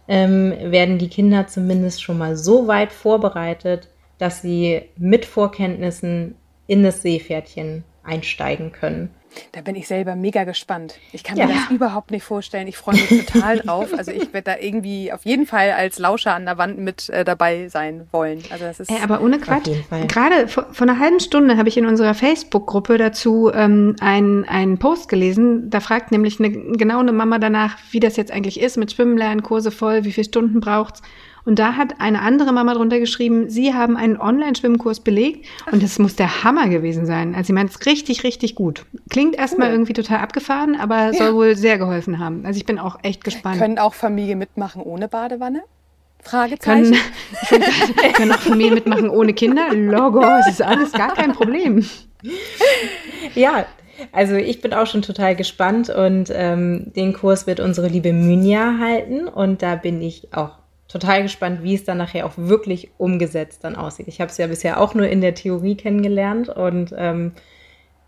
ähm, 0.08 0.54
werden 0.60 0.98
die 0.98 1.10
Kinder 1.10 1.48
zumindest 1.48 2.04
schon 2.04 2.18
mal 2.18 2.36
so 2.36 2.68
weit 2.68 2.92
vorbereitet, 2.92 3.90
dass 4.18 4.42
sie 4.42 4.84
mit 4.98 5.26
Vorkenntnissen 5.26 6.36
in 6.68 6.84
das 6.84 7.02
Seepferdchen 7.02 7.84
einsteigen 8.04 8.72
können. 8.72 9.10
Da 9.52 9.62
bin 9.62 9.76
ich 9.76 9.88
selber 9.88 10.16
mega 10.16 10.44
gespannt. 10.44 10.96
Ich 11.12 11.24
kann 11.24 11.38
mir 11.38 11.48
das 11.48 11.70
überhaupt 11.70 12.12
nicht 12.12 12.24
vorstellen. 12.24 12.68
Ich 12.68 12.78
freue 12.78 12.96
mich 12.96 13.26
total 13.26 13.60
drauf. 13.66 13.94
Also 13.96 14.12
ich 14.12 14.34
werde 14.34 14.52
da 14.52 14.58
irgendwie 14.58 15.12
auf 15.12 15.26
jeden 15.26 15.46
Fall 15.46 15.72
als 15.72 16.00
Lauscher 16.00 16.34
an 16.34 16.46
der 16.46 16.58
Wand 16.58 16.78
mit 16.78 17.10
äh, 17.10 17.24
dabei 17.24 17.68
sein 17.68 18.08
wollen. 18.12 18.44
Also 18.50 18.66
das 18.66 18.80
ist 18.80 18.92
Ey, 18.92 18.98
aber 19.02 19.22
ohne 19.22 19.40
Quatsch. 19.40 19.70
Gerade 20.08 20.48
vor, 20.48 20.68
vor, 20.72 20.88
einer 20.88 21.00
halben 21.00 21.20
Stunde 21.20 21.58
habe 21.58 21.70
ich 21.70 21.78
in 21.78 21.86
unserer 21.86 22.14
Facebook-Gruppe 22.14 22.98
dazu 22.98 23.52
ähm, 23.54 23.96
einen 24.00 24.80
Post 24.80 25.10
gelesen. 25.10 25.70
Da 25.70 25.80
fragt 25.80 26.12
nämlich 26.12 26.40
eine, 26.40 26.52
genau 26.52 27.00
eine 27.00 27.12
Mama 27.12 27.40
danach, 27.40 27.78
wie 27.92 28.00
das 28.00 28.18
jetzt 28.18 28.32
eigentlich 28.32 28.60
ist 28.60 28.78
mit 28.78 28.92
Schwimmen 28.92 29.18
lernen, 29.18 29.44
Kurse 29.44 29.72
voll, 29.72 30.04
wie 30.04 30.12
viele 30.12 30.26
Stunden 30.26 30.60
braucht's. 30.60 31.02
Und 31.44 31.60
da 31.60 31.74
hat 31.76 32.00
eine 32.00 32.22
andere 32.22 32.54
Mama 32.54 32.74
drunter 32.74 33.00
geschrieben, 33.00 33.50
sie 33.50 33.74
haben 33.74 33.98
einen 33.98 34.18
Online-Schwimmkurs 34.18 35.00
belegt 35.00 35.48
und 35.72 35.82
das 35.82 35.98
muss 36.00 36.16
der 36.16 36.44
Hammer 36.44 36.70
gewesen 36.70 37.06
sein. 37.06 37.34
Also 37.34 37.48
sie 37.48 37.54
meint 37.54 37.72
es 37.72 37.86
richtig, 37.86 38.24
richtig 38.24 38.56
gut. 38.56 38.86
Klingt 39.10 39.36
erstmal 39.36 39.70
cool. 39.70 39.76
irgendwie 39.76 39.94
total 39.94 40.20
abgefahren, 40.20 40.76
aber 40.76 41.12
ja. 41.12 41.14
soll 41.14 41.34
wohl 41.34 41.56
sehr 41.56 41.78
geholfen 41.78 42.20
haben. 42.20 42.46
Also 42.46 42.58
ich 42.58 42.66
bin 42.66 42.80
auch 42.80 43.00
echt 43.04 43.24
gespannt. 43.24 43.60
Können 43.60 43.80
auch 43.80 43.94
Familien 43.94 44.40
mitmachen 44.40 44.82
ohne 44.82 45.08
Badewanne? 45.08 45.64
Fragezeichen. 46.22 46.96
Können, 47.50 47.64
können 48.14 48.32
auch 48.32 48.40
Familien 48.40 48.76
mitmachen 48.76 49.10
ohne 49.10 49.34
Kinder? 49.34 49.74
Logo, 49.74 50.24
es 50.40 50.48
ist 50.48 50.62
alles 50.62 50.92
gar 50.92 51.14
kein 51.14 51.34
Problem. 51.34 51.84
Ja, 53.34 53.66
also 54.12 54.36
ich 54.36 54.62
bin 54.62 54.74
auch 54.74 54.88
schon 54.88 55.02
total 55.02 55.36
gespannt 55.36 55.90
und 55.90 56.32
ähm, 56.34 56.92
den 56.96 57.14
Kurs 57.14 57.48
wird 57.48 57.60
unsere 57.60 57.88
liebe 57.88 58.14
Mynja 58.14 58.78
halten 58.80 59.28
und 59.28 59.62
da 59.62 59.76
bin 59.76 60.02
ich 60.02 60.34
auch 60.34 60.61
total 60.92 61.24
gespannt, 61.24 61.64
wie 61.64 61.76
es 61.76 61.84
dann 61.84 61.98
nachher 61.98 62.26
auch 62.26 62.34
wirklich 62.36 62.92
umgesetzt 62.98 63.64
dann 63.64 63.76
aussieht. 63.76 64.08
Ich 64.08 64.20
habe 64.22 64.32
es 64.32 64.38
ja 64.38 64.48
bisher 64.48 64.80
auch 64.80 64.94
nur 64.94 65.08
in 65.08 65.22
der 65.22 65.34
Theorie 65.34 65.76
kennengelernt 65.76 66.50
und 66.50 66.94
ähm, 66.98 67.34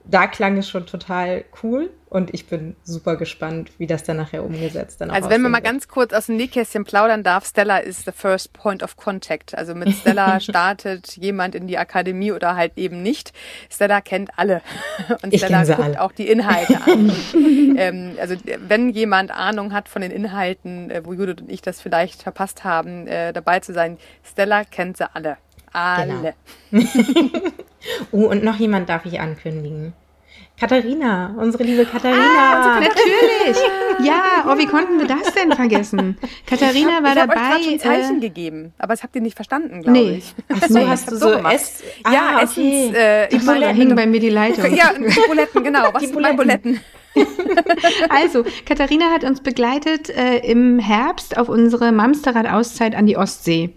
da 0.06 0.28
klang 0.28 0.58
es 0.58 0.70
schon 0.70 0.86
total 0.86 1.46
cool 1.62 1.90
und 2.10 2.34
ich 2.34 2.48
bin 2.48 2.76
super 2.84 3.16
gespannt, 3.16 3.72
wie 3.80 3.88
das 3.88 4.04
dann 4.04 4.18
nachher 4.18 4.44
umgesetzt 4.44 5.02
dann 5.02 5.10
auch 5.10 5.16
Also 5.16 5.30
wenn 5.30 5.42
man 5.42 5.52
mal 5.52 5.62
ganz 5.62 5.88
kurz 5.88 6.14
aus 6.14 6.28
dem 6.28 6.36
Nähkästchen 6.36 6.84
plaudern 6.84 7.24
darf, 7.24 7.46
Stella 7.46 7.78
ist 7.78 8.06
the 8.06 8.12
first 8.12 8.54
point 8.54 8.84
of 8.84 8.98
contact. 8.98 9.58
Also 9.58 9.74
mit 9.74 9.90
Stella 9.96 10.40
startet 10.42 11.18
jemand 11.18 11.56
in 11.56 11.68
die 11.68 11.78
Akademie 11.78 12.32
oder 12.32 12.56
halt 12.56 12.74
eben 12.78 13.02
nicht. 13.02 13.34
Stella 13.70 14.02
kennt 14.02 14.38
alle 14.38 14.62
und 15.24 15.36
Stella 15.36 15.64
guckt 15.64 15.80
alle. 15.80 16.02
auch 16.02 16.12
die 16.12 16.28
Inhalte 16.28 16.82
an. 16.82 17.12
ähm, 17.78 18.18
also 18.20 18.36
wenn 18.68 18.90
jemand 18.90 19.32
Ahnung 19.32 19.74
hat 19.74 19.90
von 19.90 20.02
den 20.02 20.12
Inhalten, 20.12 20.92
äh, 20.92 21.04
wo 21.06 21.14
Judith 21.14 21.42
und 21.42 21.50
ich 21.50 21.62
das 21.62 21.82
vielleicht 21.82 22.22
verpasst 22.22 22.64
haben, 22.64 23.08
äh, 23.08 23.34
dabei 23.34 23.60
zu 23.62 23.74
sein, 23.74 23.98
Stella 24.24 24.66
kennt 24.66 24.98
sie 24.98 25.10
alle. 25.16 25.38
Alle. 25.74 26.36
Genau. 26.72 26.86
uh, 28.12 28.28
und 28.28 28.44
noch 28.44 28.58
jemand 28.58 28.90
darf 28.90 29.06
ich 29.06 29.20
ankündigen. 29.20 29.94
Katharina, 30.60 31.36
unsere 31.38 31.64
liebe 31.64 31.84
Katharina. 31.84 32.24
Ah, 32.24 32.80
natürlich. 32.80 33.58
Ja, 34.04 34.46
oh, 34.48 34.58
wie 34.58 34.68
konnten 34.68 35.00
wir 35.00 35.08
das 35.08 35.34
denn 35.34 35.52
vergessen? 35.52 36.18
Katharina 36.46 36.98
hab, 36.98 37.04
war 37.04 37.10
ich 37.10 37.16
dabei. 37.16 37.34
Ich 37.34 37.42
habe 37.42 37.64
schon 37.64 37.80
Zeichen 37.80 38.18
äh, 38.18 38.22
gegeben, 38.22 38.74
aber 38.78 38.94
das 38.94 39.04
habt 39.04 39.16
ihr 39.16 39.22
nicht 39.22 39.36
verstanden, 39.36 39.82
glaube 39.82 40.00
nee. 40.00 40.18
ich. 40.18 40.34
Ach 40.50 40.68
so, 40.70 40.88
hast 40.88 41.12
du 41.12 41.16
so 41.18 41.32
es 41.34 41.84
ah, 42.04 42.14
ja, 42.14 42.36
okay. 42.36 42.44
Essens, 42.44 42.96
äh, 42.96 43.28
die 43.30 43.38
Buletten 43.40 43.76
hingen 43.76 43.96
bei 43.96 44.06
mir 44.06 44.20
die 44.20 44.30
Leitung. 44.30 44.74
Ja, 44.74 44.94
die 44.94 45.28
Buletten, 45.28 45.64
genau. 45.64 45.90
Was 45.92 46.02
die 46.02 46.08
sind 46.08 46.36
Buletten? 46.36 46.80
also, 48.10 48.46
Katharina 48.66 49.12
hat 49.12 49.24
uns 49.24 49.42
begleitet 49.42 50.10
äh, 50.10 50.38
im 50.38 50.80
Herbst 50.80 51.38
auf 51.38 51.50
unsere 51.50 51.92
Mamsterrad-Auszeit 51.92 52.96
an 52.96 53.06
die 53.06 53.18
Ostsee 53.18 53.74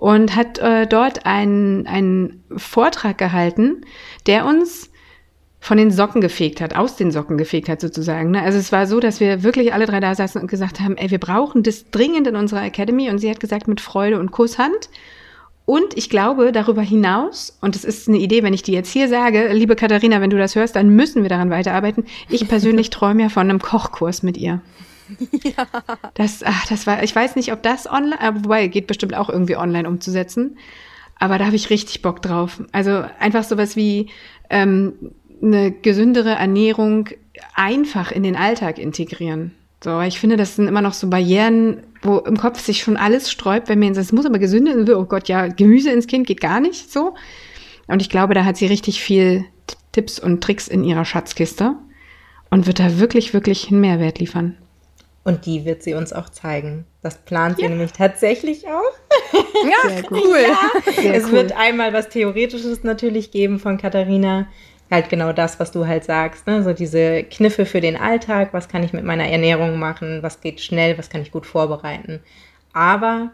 und 0.00 0.34
hat 0.34 0.58
äh, 0.58 0.86
dort 0.86 1.26
einen, 1.26 1.86
einen 1.86 2.42
Vortrag 2.56 3.18
gehalten, 3.18 3.82
der 4.26 4.46
uns 4.46 4.90
von 5.60 5.76
den 5.76 5.90
Socken 5.90 6.22
gefegt 6.22 6.62
hat, 6.62 6.74
aus 6.74 6.96
den 6.96 7.10
Socken 7.10 7.36
gefegt 7.36 7.68
hat 7.68 7.82
sozusagen. 7.82 8.30
Ne? 8.30 8.40
Also 8.40 8.58
es 8.58 8.72
war 8.72 8.86
so, 8.86 8.98
dass 8.98 9.20
wir 9.20 9.42
wirklich 9.42 9.74
alle 9.74 9.84
drei 9.84 10.00
da 10.00 10.14
saßen 10.14 10.40
und 10.40 10.46
gesagt 10.46 10.80
haben, 10.80 10.96
ey, 10.96 11.10
wir 11.10 11.20
brauchen 11.20 11.62
das 11.62 11.90
dringend 11.90 12.26
in 12.26 12.34
unserer 12.34 12.64
Academy. 12.64 13.10
Und 13.10 13.18
sie 13.18 13.28
hat 13.28 13.40
gesagt, 13.40 13.68
mit 13.68 13.82
Freude 13.82 14.18
und 14.18 14.30
Kusshand. 14.30 14.88
Und 15.66 15.98
ich 15.98 16.08
glaube, 16.08 16.50
darüber 16.50 16.80
hinaus, 16.80 17.58
und 17.60 17.76
es 17.76 17.84
ist 17.84 18.08
eine 18.08 18.16
Idee, 18.16 18.42
wenn 18.42 18.54
ich 18.54 18.62
die 18.62 18.72
jetzt 18.72 18.90
hier 18.90 19.06
sage, 19.06 19.52
liebe 19.52 19.76
Katharina, 19.76 20.22
wenn 20.22 20.30
du 20.30 20.38
das 20.38 20.56
hörst, 20.56 20.76
dann 20.76 20.88
müssen 20.88 21.20
wir 21.20 21.28
daran 21.28 21.50
weiterarbeiten. 21.50 22.06
Ich 22.30 22.48
persönlich 22.48 22.88
träume 22.90 23.24
ja 23.24 23.28
von 23.28 23.50
einem 23.50 23.60
Kochkurs 23.60 24.22
mit 24.22 24.38
ihr. 24.38 24.62
Ja. 25.42 25.66
Das, 26.14 26.42
ach, 26.44 26.66
das 26.66 26.86
war, 26.86 27.02
ich 27.02 27.14
weiß 27.14 27.36
nicht, 27.36 27.52
ob 27.52 27.62
das 27.62 27.90
online, 27.90 28.20
äh, 28.20 28.32
wobei 28.34 28.66
geht 28.68 28.86
bestimmt 28.86 29.14
auch 29.14 29.28
irgendwie 29.28 29.56
online 29.56 29.88
umzusetzen. 29.88 30.58
Aber 31.18 31.38
da 31.38 31.46
habe 31.46 31.56
ich 31.56 31.70
richtig 31.70 32.02
Bock 32.02 32.22
drauf. 32.22 32.62
Also 32.72 33.04
einfach 33.18 33.44
sowas 33.44 33.76
wie 33.76 34.10
ähm, 34.48 35.12
eine 35.42 35.70
gesündere 35.70 36.30
Ernährung 36.30 37.08
einfach 37.54 38.10
in 38.10 38.22
den 38.22 38.36
Alltag 38.36 38.78
integrieren. 38.78 39.52
So, 39.82 40.00
ich 40.00 40.20
finde, 40.20 40.36
das 40.36 40.56
sind 40.56 40.68
immer 40.68 40.82
noch 40.82 40.92
so 40.92 41.08
Barrieren, 41.08 41.82
wo 42.02 42.18
im 42.18 42.36
Kopf 42.36 42.60
sich 42.60 42.82
schon 42.82 42.96
alles 42.96 43.30
sträubt, 43.30 43.68
wenn 43.68 43.78
mir 43.78 43.92
es 43.92 44.12
muss 44.12 44.26
aber 44.26 44.38
gesünder 44.38 44.74
sein. 44.74 44.94
Oh 44.94 45.04
Gott, 45.04 45.28
ja, 45.28 45.46
Gemüse 45.46 45.90
ins 45.90 46.06
Kind 46.06 46.26
geht 46.26 46.40
gar 46.40 46.60
nicht 46.60 46.92
so. 46.92 47.14
Und 47.86 48.02
ich 48.02 48.10
glaube, 48.10 48.34
da 48.34 48.44
hat 48.44 48.56
sie 48.56 48.66
richtig 48.66 49.02
viel 49.02 49.44
Tipps 49.92 50.18
und 50.18 50.42
Tricks 50.42 50.68
in 50.68 50.84
ihrer 50.84 51.04
Schatzkiste 51.04 51.76
und 52.50 52.66
wird 52.66 52.78
da 52.78 52.98
wirklich, 52.98 53.32
wirklich 53.32 53.70
einen 53.70 53.80
Mehrwert 53.80 54.18
liefern. 54.18 54.56
Und 55.30 55.46
die 55.46 55.64
wird 55.64 55.82
sie 55.82 55.94
uns 55.94 56.12
auch 56.12 56.28
zeigen. 56.28 56.86
Das 57.02 57.18
plant 57.18 57.56
sie 57.56 57.62
ja. 57.62 57.68
nämlich 57.68 57.92
tatsächlich 57.92 58.66
auch. 58.66 58.92
Ja, 59.32 59.88
Sehr 59.88 60.10
cool. 60.10 60.38
Ja. 60.40 60.92
Sehr 60.92 61.14
es 61.14 61.26
cool. 61.26 61.32
wird 61.32 61.52
einmal 61.52 61.92
was 61.92 62.08
Theoretisches 62.08 62.82
natürlich 62.82 63.30
geben 63.30 63.58
von 63.58 63.78
Katharina, 63.78 64.48
halt 64.90 65.08
genau 65.08 65.32
das, 65.32 65.60
was 65.60 65.70
du 65.70 65.86
halt 65.86 66.04
sagst, 66.04 66.46
ne? 66.46 66.62
so 66.62 66.72
diese 66.72 67.22
Kniffe 67.24 67.64
für 67.64 67.80
den 67.80 67.96
Alltag, 67.96 68.52
was 68.52 68.68
kann 68.68 68.82
ich 68.82 68.92
mit 68.92 69.04
meiner 69.04 69.28
Ernährung 69.28 69.78
machen, 69.78 70.22
was 70.22 70.40
geht 70.40 70.60
schnell, 70.60 70.98
was 70.98 71.10
kann 71.10 71.22
ich 71.22 71.30
gut 71.30 71.46
vorbereiten. 71.46 72.20
Aber 72.72 73.30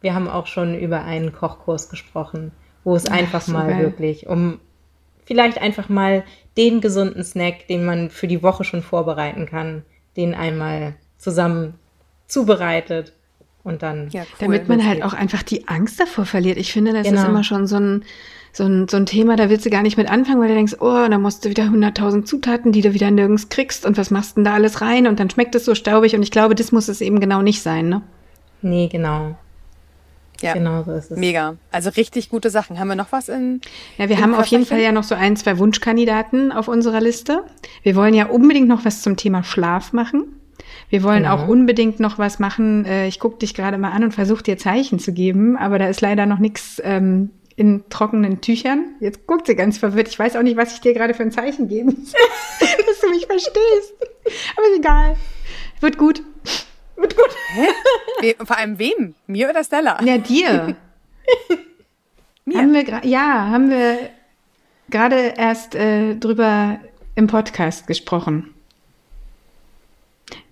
wir 0.00 0.14
haben 0.14 0.28
auch 0.28 0.46
schon 0.46 0.78
über 0.78 1.02
einen 1.02 1.32
Kochkurs 1.32 1.88
gesprochen, 1.88 2.52
wo 2.84 2.94
es 2.94 3.06
einfach 3.06 3.42
so 3.42 3.52
mal 3.52 3.68
geil. 3.68 3.80
wirklich 3.80 4.26
um 4.28 4.60
vielleicht 5.24 5.60
einfach 5.60 5.88
mal 5.88 6.24
den 6.56 6.80
gesunden 6.80 7.24
Snack, 7.24 7.66
den 7.68 7.84
man 7.84 8.10
für 8.10 8.26
die 8.26 8.42
Woche 8.42 8.64
schon 8.64 8.82
vorbereiten 8.82 9.46
kann, 9.46 9.84
den 10.16 10.34
einmal 10.34 10.94
zusammen 11.20 11.74
zubereitet 12.26 13.12
und 13.62 13.82
dann. 13.82 14.08
Ja, 14.10 14.22
cool. 14.22 14.26
Damit 14.40 14.68
man 14.68 14.84
halt 14.84 15.02
auch 15.02 15.12
einfach 15.12 15.42
die 15.42 15.68
Angst 15.68 16.00
davor 16.00 16.24
verliert. 16.24 16.58
Ich 16.58 16.72
finde, 16.72 16.92
das 16.92 17.06
genau. 17.06 17.22
ist 17.22 17.28
immer 17.28 17.44
schon 17.44 17.66
so 17.66 17.76
ein 17.76 18.04
so 18.52 18.64
ein, 18.64 18.88
so 18.88 18.96
ein 18.96 19.06
Thema, 19.06 19.36
da 19.36 19.48
willst 19.48 19.64
du 19.64 19.70
gar 19.70 19.82
nicht 19.82 19.96
mit 19.96 20.10
anfangen, 20.10 20.40
weil 20.40 20.48
du 20.48 20.54
denkst, 20.54 20.76
oh, 20.80 21.06
da 21.08 21.18
musst 21.18 21.44
du 21.44 21.50
wieder 21.50 21.64
100.000 21.64 22.24
Zutaten, 22.24 22.72
die 22.72 22.82
du 22.82 22.94
wieder 22.94 23.10
nirgends 23.10 23.48
kriegst 23.48 23.86
und 23.86 23.96
was 23.96 24.10
machst 24.10 24.32
du 24.32 24.34
denn 24.36 24.44
da 24.44 24.54
alles 24.54 24.80
rein 24.80 25.06
und 25.06 25.20
dann 25.20 25.30
schmeckt 25.30 25.54
es 25.54 25.64
so 25.64 25.76
staubig 25.76 26.16
und 26.16 26.22
ich 26.22 26.30
glaube, 26.30 26.54
das 26.54 26.72
muss 26.72 26.88
es 26.88 27.00
eben 27.00 27.20
genau 27.20 27.42
nicht 27.42 27.62
sein, 27.62 27.88
ne? 27.88 28.02
Nee, 28.62 28.88
genau. 28.88 29.36
Ja, 30.40 30.54
genau 30.54 30.82
so 30.82 30.92
ist 30.92 31.10
es. 31.10 31.18
Mega. 31.18 31.56
Also 31.70 31.90
richtig 31.90 32.30
gute 32.30 32.50
Sachen. 32.50 32.78
Haben 32.78 32.88
wir 32.88 32.96
noch 32.96 33.12
was 33.12 33.28
in? 33.28 33.60
Ja, 33.98 34.08
wir 34.08 34.20
haben 34.20 34.34
auf 34.34 34.46
jeden 34.46 34.64
Fall 34.64 34.80
ja 34.80 34.90
noch 34.90 35.04
so 35.04 35.14
ein, 35.14 35.36
zwei 35.36 35.58
Wunschkandidaten 35.58 36.50
auf 36.50 36.66
unserer 36.66 37.00
Liste. 37.00 37.44
Wir 37.82 37.94
wollen 37.94 38.14
ja 38.14 38.26
unbedingt 38.26 38.66
noch 38.66 38.84
was 38.84 39.02
zum 39.02 39.16
Thema 39.16 39.44
Schlaf 39.44 39.92
machen. 39.92 40.39
Wir 40.90 41.04
wollen 41.04 41.22
genau. 41.22 41.36
auch 41.36 41.48
unbedingt 41.48 42.00
noch 42.00 42.18
was 42.18 42.40
machen. 42.40 42.84
Äh, 42.84 43.06
ich 43.06 43.20
gucke 43.20 43.38
dich 43.38 43.54
gerade 43.54 43.78
mal 43.78 43.92
an 43.92 44.04
und 44.04 44.12
versuche 44.12 44.42
dir 44.42 44.58
Zeichen 44.58 44.98
zu 44.98 45.12
geben, 45.12 45.56
aber 45.56 45.78
da 45.78 45.86
ist 45.86 46.00
leider 46.00 46.26
noch 46.26 46.40
nichts 46.40 46.82
ähm, 46.84 47.30
in 47.54 47.84
trockenen 47.90 48.40
Tüchern. 48.40 48.96
Jetzt 49.00 49.26
guckt 49.26 49.46
sie 49.46 49.54
ganz 49.54 49.78
verwirrt. 49.78 50.08
Ich 50.08 50.18
weiß 50.18 50.34
auch 50.36 50.42
nicht, 50.42 50.56
was 50.56 50.74
ich 50.74 50.80
dir 50.80 50.92
gerade 50.92 51.14
für 51.14 51.22
ein 51.22 51.30
Zeichen 51.30 51.68
geben 51.68 51.90
soll, 52.04 52.68
dass 52.86 53.00
du 53.00 53.10
mich 53.10 53.26
verstehst. 53.26 53.94
Aber 54.56 54.66
ist 54.66 54.78
egal. 54.78 55.16
Wird 55.80 55.96
gut. 55.96 56.22
Wird 56.96 57.16
gut. 57.16 57.36
Hä? 58.20 58.34
Vor 58.44 58.58
allem 58.58 58.78
wem? 58.78 59.14
Mir 59.26 59.48
oder 59.48 59.62
Stella? 59.62 60.02
Ja, 60.02 60.18
dir. 60.18 60.76
Mir. 62.44 62.58
Haben 62.58 62.72
wir 62.74 63.04
ja, 63.04 63.48
haben 63.48 63.70
wir 63.70 63.96
gerade 64.88 65.34
erst 65.36 65.76
äh, 65.76 66.16
drüber 66.16 66.80
im 67.14 67.28
Podcast 67.28 67.86
gesprochen. 67.86 68.54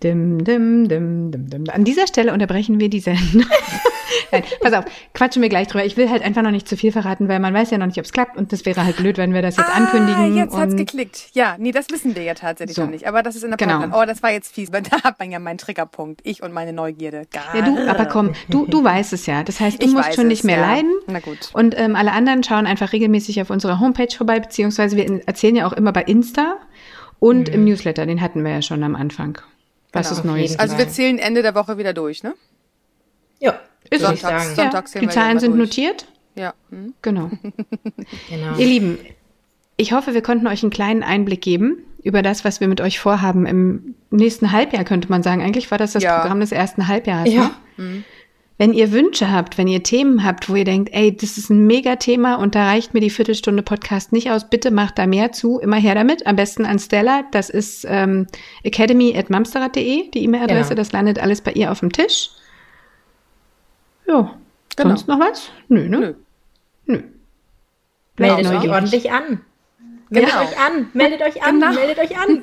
Dim, 0.02 0.44
dim, 0.44 0.88
dim, 0.88 1.30
dim, 1.30 1.50
dim. 1.50 1.64
An 1.72 1.84
dieser 1.84 2.06
Stelle 2.06 2.32
unterbrechen 2.32 2.78
wir 2.80 2.88
die 2.88 3.00
Sendung. 3.00 3.44
Nein, 4.32 4.42
pass 4.60 4.72
auf, 4.72 4.84
quatschen 5.14 5.42
wir 5.42 5.48
gleich 5.48 5.68
drüber. 5.68 5.84
Ich 5.84 5.96
will 5.96 6.10
halt 6.10 6.22
einfach 6.22 6.42
noch 6.42 6.50
nicht 6.50 6.68
zu 6.68 6.76
viel 6.76 6.92
verraten, 6.92 7.28
weil 7.28 7.40
man 7.40 7.54
weiß 7.54 7.70
ja 7.70 7.78
noch 7.78 7.86
nicht, 7.86 7.98
ob 7.98 8.04
es 8.04 8.12
klappt 8.12 8.36
und 8.36 8.52
das 8.52 8.64
wäre 8.66 8.84
halt 8.84 8.96
blöd, 8.96 9.18
wenn 9.18 9.34
wir 9.34 9.42
das 9.42 9.56
jetzt 9.56 9.68
ah, 9.68 9.76
ankündigen. 9.76 10.36
jetzt 10.36 10.56
hat's 10.56 10.76
geklickt. 10.76 11.30
Ja, 11.32 11.56
nee, 11.58 11.72
das 11.72 11.90
wissen 11.90 12.14
wir 12.16 12.22
ja 12.22 12.34
tatsächlich 12.34 12.76
so. 12.76 12.82
noch 12.82 12.90
nicht. 12.90 13.06
Aber 13.06 13.22
das 13.22 13.36
ist 13.36 13.44
in 13.44 13.50
der 13.50 13.56
genau. 13.56 13.98
Oh, 13.98 14.04
das 14.04 14.22
war 14.22 14.30
jetzt 14.30 14.54
fies, 14.54 14.72
weil 14.72 14.82
da 14.90 15.02
hat 15.02 15.18
man 15.18 15.30
ja 15.30 15.38
meinen 15.38 15.58
Triggerpunkt. 15.58 16.20
Ich 16.24 16.42
und 16.42 16.52
meine 16.52 16.72
Neugierde. 16.72 17.26
Gar. 17.32 17.56
Ja, 17.56 17.62
du, 17.62 17.88
aber 17.88 18.06
komm, 18.06 18.32
du, 18.48 18.66
du 18.66 18.82
weißt 18.82 19.12
es 19.12 19.26
ja. 19.26 19.42
Das 19.42 19.60
heißt, 19.60 19.82
du 19.82 19.86
ich 19.86 19.92
musst 19.92 20.14
schon 20.14 20.28
nicht 20.28 20.44
mehr 20.44 20.58
ja. 20.58 20.66
leiden. 20.74 20.92
Na 21.06 21.20
gut. 21.20 21.50
Und 21.52 21.78
ähm, 21.78 21.96
alle 21.96 22.12
anderen 22.12 22.42
schauen 22.42 22.66
einfach 22.66 22.92
regelmäßig 22.92 23.40
auf 23.40 23.50
unserer 23.50 23.80
Homepage 23.80 24.14
vorbei, 24.14 24.40
beziehungsweise 24.40 24.96
wir 24.96 25.26
erzählen 25.26 25.56
ja 25.56 25.66
auch 25.66 25.72
immer 25.72 25.92
bei 25.92 26.02
Insta 26.02 26.56
und 27.18 27.48
mhm. 27.48 27.54
im 27.54 27.64
Newsletter. 27.64 28.06
Den 28.06 28.20
hatten 28.20 28.44
wir 28.44 28.52
ja 28.52 28.62
schon 28.62 28.82
am 28.82 28.94
Anfang. 28.94 29.38
Was 29.92 30.09
genau, 30.09 30.18
ist 30.18 30.24
Neues? 30.24 30.59
Also 30.59 30.79
wir 30.79 30.88
zählen 30.88 31.18
Ende 31.18 31.42
der 31.42 31.55
Woche 31.55 31.79
wieder 31.79 31.92
durch, 31.92 32.22
ne? 32.22 32.35
Ja. 33.40 33.59
Ist 33.90 34.03
Sonntags, 34.03 34.57
Sonntags 34.57 34.94
ja. 34.94 35.01
Die 35.01 35.09
Zahlen 35.09 35.38
sind 35.38 35.53
durch. 35.53 35.68
notiert. 35.68 36.07
Ja. 36.35 36.55
Hm. 36.70 36.94
Genau. 37.03 37.31
genau. 38.29 38.57
Ihr 38.59 38.66
Lieben, 38.66 38.98
ich 39.77 39.92
hoffe, 39.92 40.14
wir 40.14 40.22
konnten 40.22 40.46
euch 40.46 40.62
einen 40.62 40.70
kleinen 40.70 41.03
Einblick 41.03 41.40
geben 41.40 41.85
über 42.03 42.22
das, 42.22 42.44
was 42.44 42.61
wir 42.61 42.68
mit 42.68 42.81
euch 42.81 42.98
vorhaben 42.98 43.46
im 43.46 43.94
nächsten 44.11 44.53
Halbjahr, 44.53 44.85
könnte 44.85 45.09
man 45.09 45.22
sagen. 45.22 45.42
Eigentlich 45.42 45.70
war 45.70 45.79
das 45.79 45.92
das 45.92 46.03
ja. 46.03 46.20
Programm 46.20 46.40
des 46.40 46.53
ersten 46.53 46.88
Halbjahres. 46.88 47.33
Ja. 47.33 47.51
Ne? 47.77 47.85
Mhm. 47.85 48.05
Wenn 48.59 48.73
ihr 48.73 48.90
Wünsche 48.90 49.31
habt, 49.31 49.57
wenn 49.57 49.68
ihr 49.68 49.85
Themen 49.85 50.25
habt, 50.25 50.49
wo 50.51 50.57
ihr 50.57 50.64
denkt, 50.64 50.92
ey, 50.92 51.16
das 51.16 51.38
ist 51.38 51.49
ein 51.49 51.68
Mega-Thema 51.68 52.35
und 52.35 52.57
da 52.57 52.66
reicht 52.66 52.92
mir 52.92 53.01
die 53.01 53.09
Viertelstunde 53.09 53.62
Podcast 53.62 54.11
nicht 54.11 54.33
aus, 54.33 54.51
bitte 54.51 54.73
macht 54.73 54.99
da 54.99 55.07
mehr 55.07 55.31
zu. 55.31 55.61
Immer 55.61 55.77
her 55.77 55.94
damit. 55.94 56.27
Am 56.27 56.35
besten 56.35 56.66
an 56.66 56.81
Stella. 56.81 57.23
Das 57.31 57.51
ist 57.51 57.87
ähm, 57.88 58.27
academy.mamsterrad.de, 58.64 60.11
die 60.11 60.25
E-Mail-Adresse. 60.25 60.71
Genau. 60.71 60.81
Das 60.81 60.90
landet 60.90 61.21
alles 61.21 61.40
bei 61.40 61.53
ihr 61.53 61.71
auf 61.71 61.79
dem 61.79 61.92
Tisch. 61.92 62.31
Ja. 64.09 64.35
Genau. 64.75 64.88
Sonst 64.90 65.07
noch 65.07 65.21
was? 65.21 65.51
Nö, 65.68 65.88
ne? 65.88 65.99
Nö. 65.99 66.14
Nö. 66.87 67.03
Meldet 68.16 68.38
euch 68.38 68.44
neugierig. 68.53 68.71
ordentlich 68.71 69.12
an. 69.12 69.40
Meldet 70.11 70.33
genau. 70.33 70.42
euch 70.42 70.59
an. 70.59 70.88
Meldet 70.94 71.23
euch 71.23 71.42
an. 71.44 71.61
Genau. 71.61 71.75
Meldet 71.75 71.99
euch 71.99 72.18
an. 72.18 72.42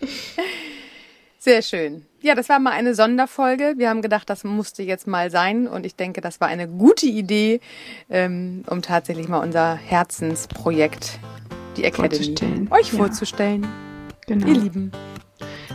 Sehr 1.38 1.60
schön. 1.60 2.06
Ja, 2.26 2.34
das 2.34 2.48
war 2.48 2.58
mal 2.58 2.72
eine 2.72 2.92
Sonderfolge. 2.92 3.74
Wir 3.76 3.88
haben 3.88 4.02
gedacht, 4.02 4.28
das 4.28 4.42
musste 4.42 4.82
jetzt 4.82 5.06
mal 5.06 5.30
sein. 5.30 5.68
Und 5.68 5.86
ich 5.86 5.94
denke, 5.94 6.20
das 6.20 6.40
war 6.40 6.48
eine 6.48 6.66
gute 6.66 7.06
Idee, 7.06 7.60
ähm, 8.10 8.64
um 8.66 8.82
tatsächlich 8.82 9.28
mal 9.28 9.38
unser 9.38 9.76
Herzensprojekt, 9.76 11.20
die 11.76 11.84
Academy, 11.84 12.16
vorzustellen. 12.16 12.68
euch 12.72 12.90
ja. 12.90 12.98
vorzustellen. 12.98 13.68
Genau. 14.26 14.44
Ihr 14.48 14.54
Lieben. 14.54 14.90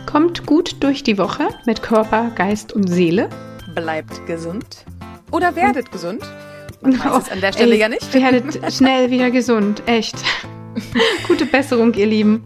Kommt 0.04 0.44
gut 0.44 0.76
durch 0.80 1.02
die 1.02 1.16
Woche 1.16 1.48
mit 1.64 1.82
Körper, 1.82 2.30
Geist 2.34 2.74
und 2.74 2.86
Seele. 2.86 3.30
Bleibt 3.74 4.26
gesund. 4.26 4.84
Oder 5.30 5.56
werdet 5.56 5.86
hm. 5.86 5.92
gesund. 5.92 6.22
Man 6.82 6.92
no. 6.92 6.98
weiß 6.98 7.22
es 7.22 7.32
an 7.32 7.40
der 7.40 7.52
Stelle 7.54 7.72
Ey, 7.76 7.80
ja 7.80 7.88
nicht. 7.88 8.12
Werdet 8.12 8.74
schnell 8.74 9.10
wieder 9.10 9.30
gesund. 9.30 9.82
Echt. 9.86 10.16
Gute 11.26 11.46
Besserung, 11.46 11.94
ihr 11.94 12.08
Lieben. 12.08 12.44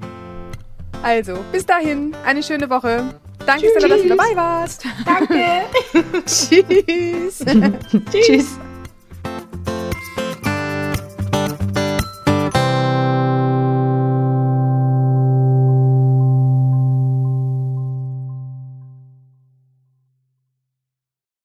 Also, 1.03 1.45
bis 1.51 1.67
dahin. 1.67 2.15
Eine 2.25 2.45
schöne 2.45 2.71
Woche. 2.71 3.03
Danke, 3.47 3.69
Stella, 3.71 3.89
dass 3.89 4.03
du 4.03 4.09
dabei 4.09 4.35
warst. 4.37 4.85
Danke. 5.05 5.67
Tschüss. 6.27 7.45
Tschüss. 8.11 8.59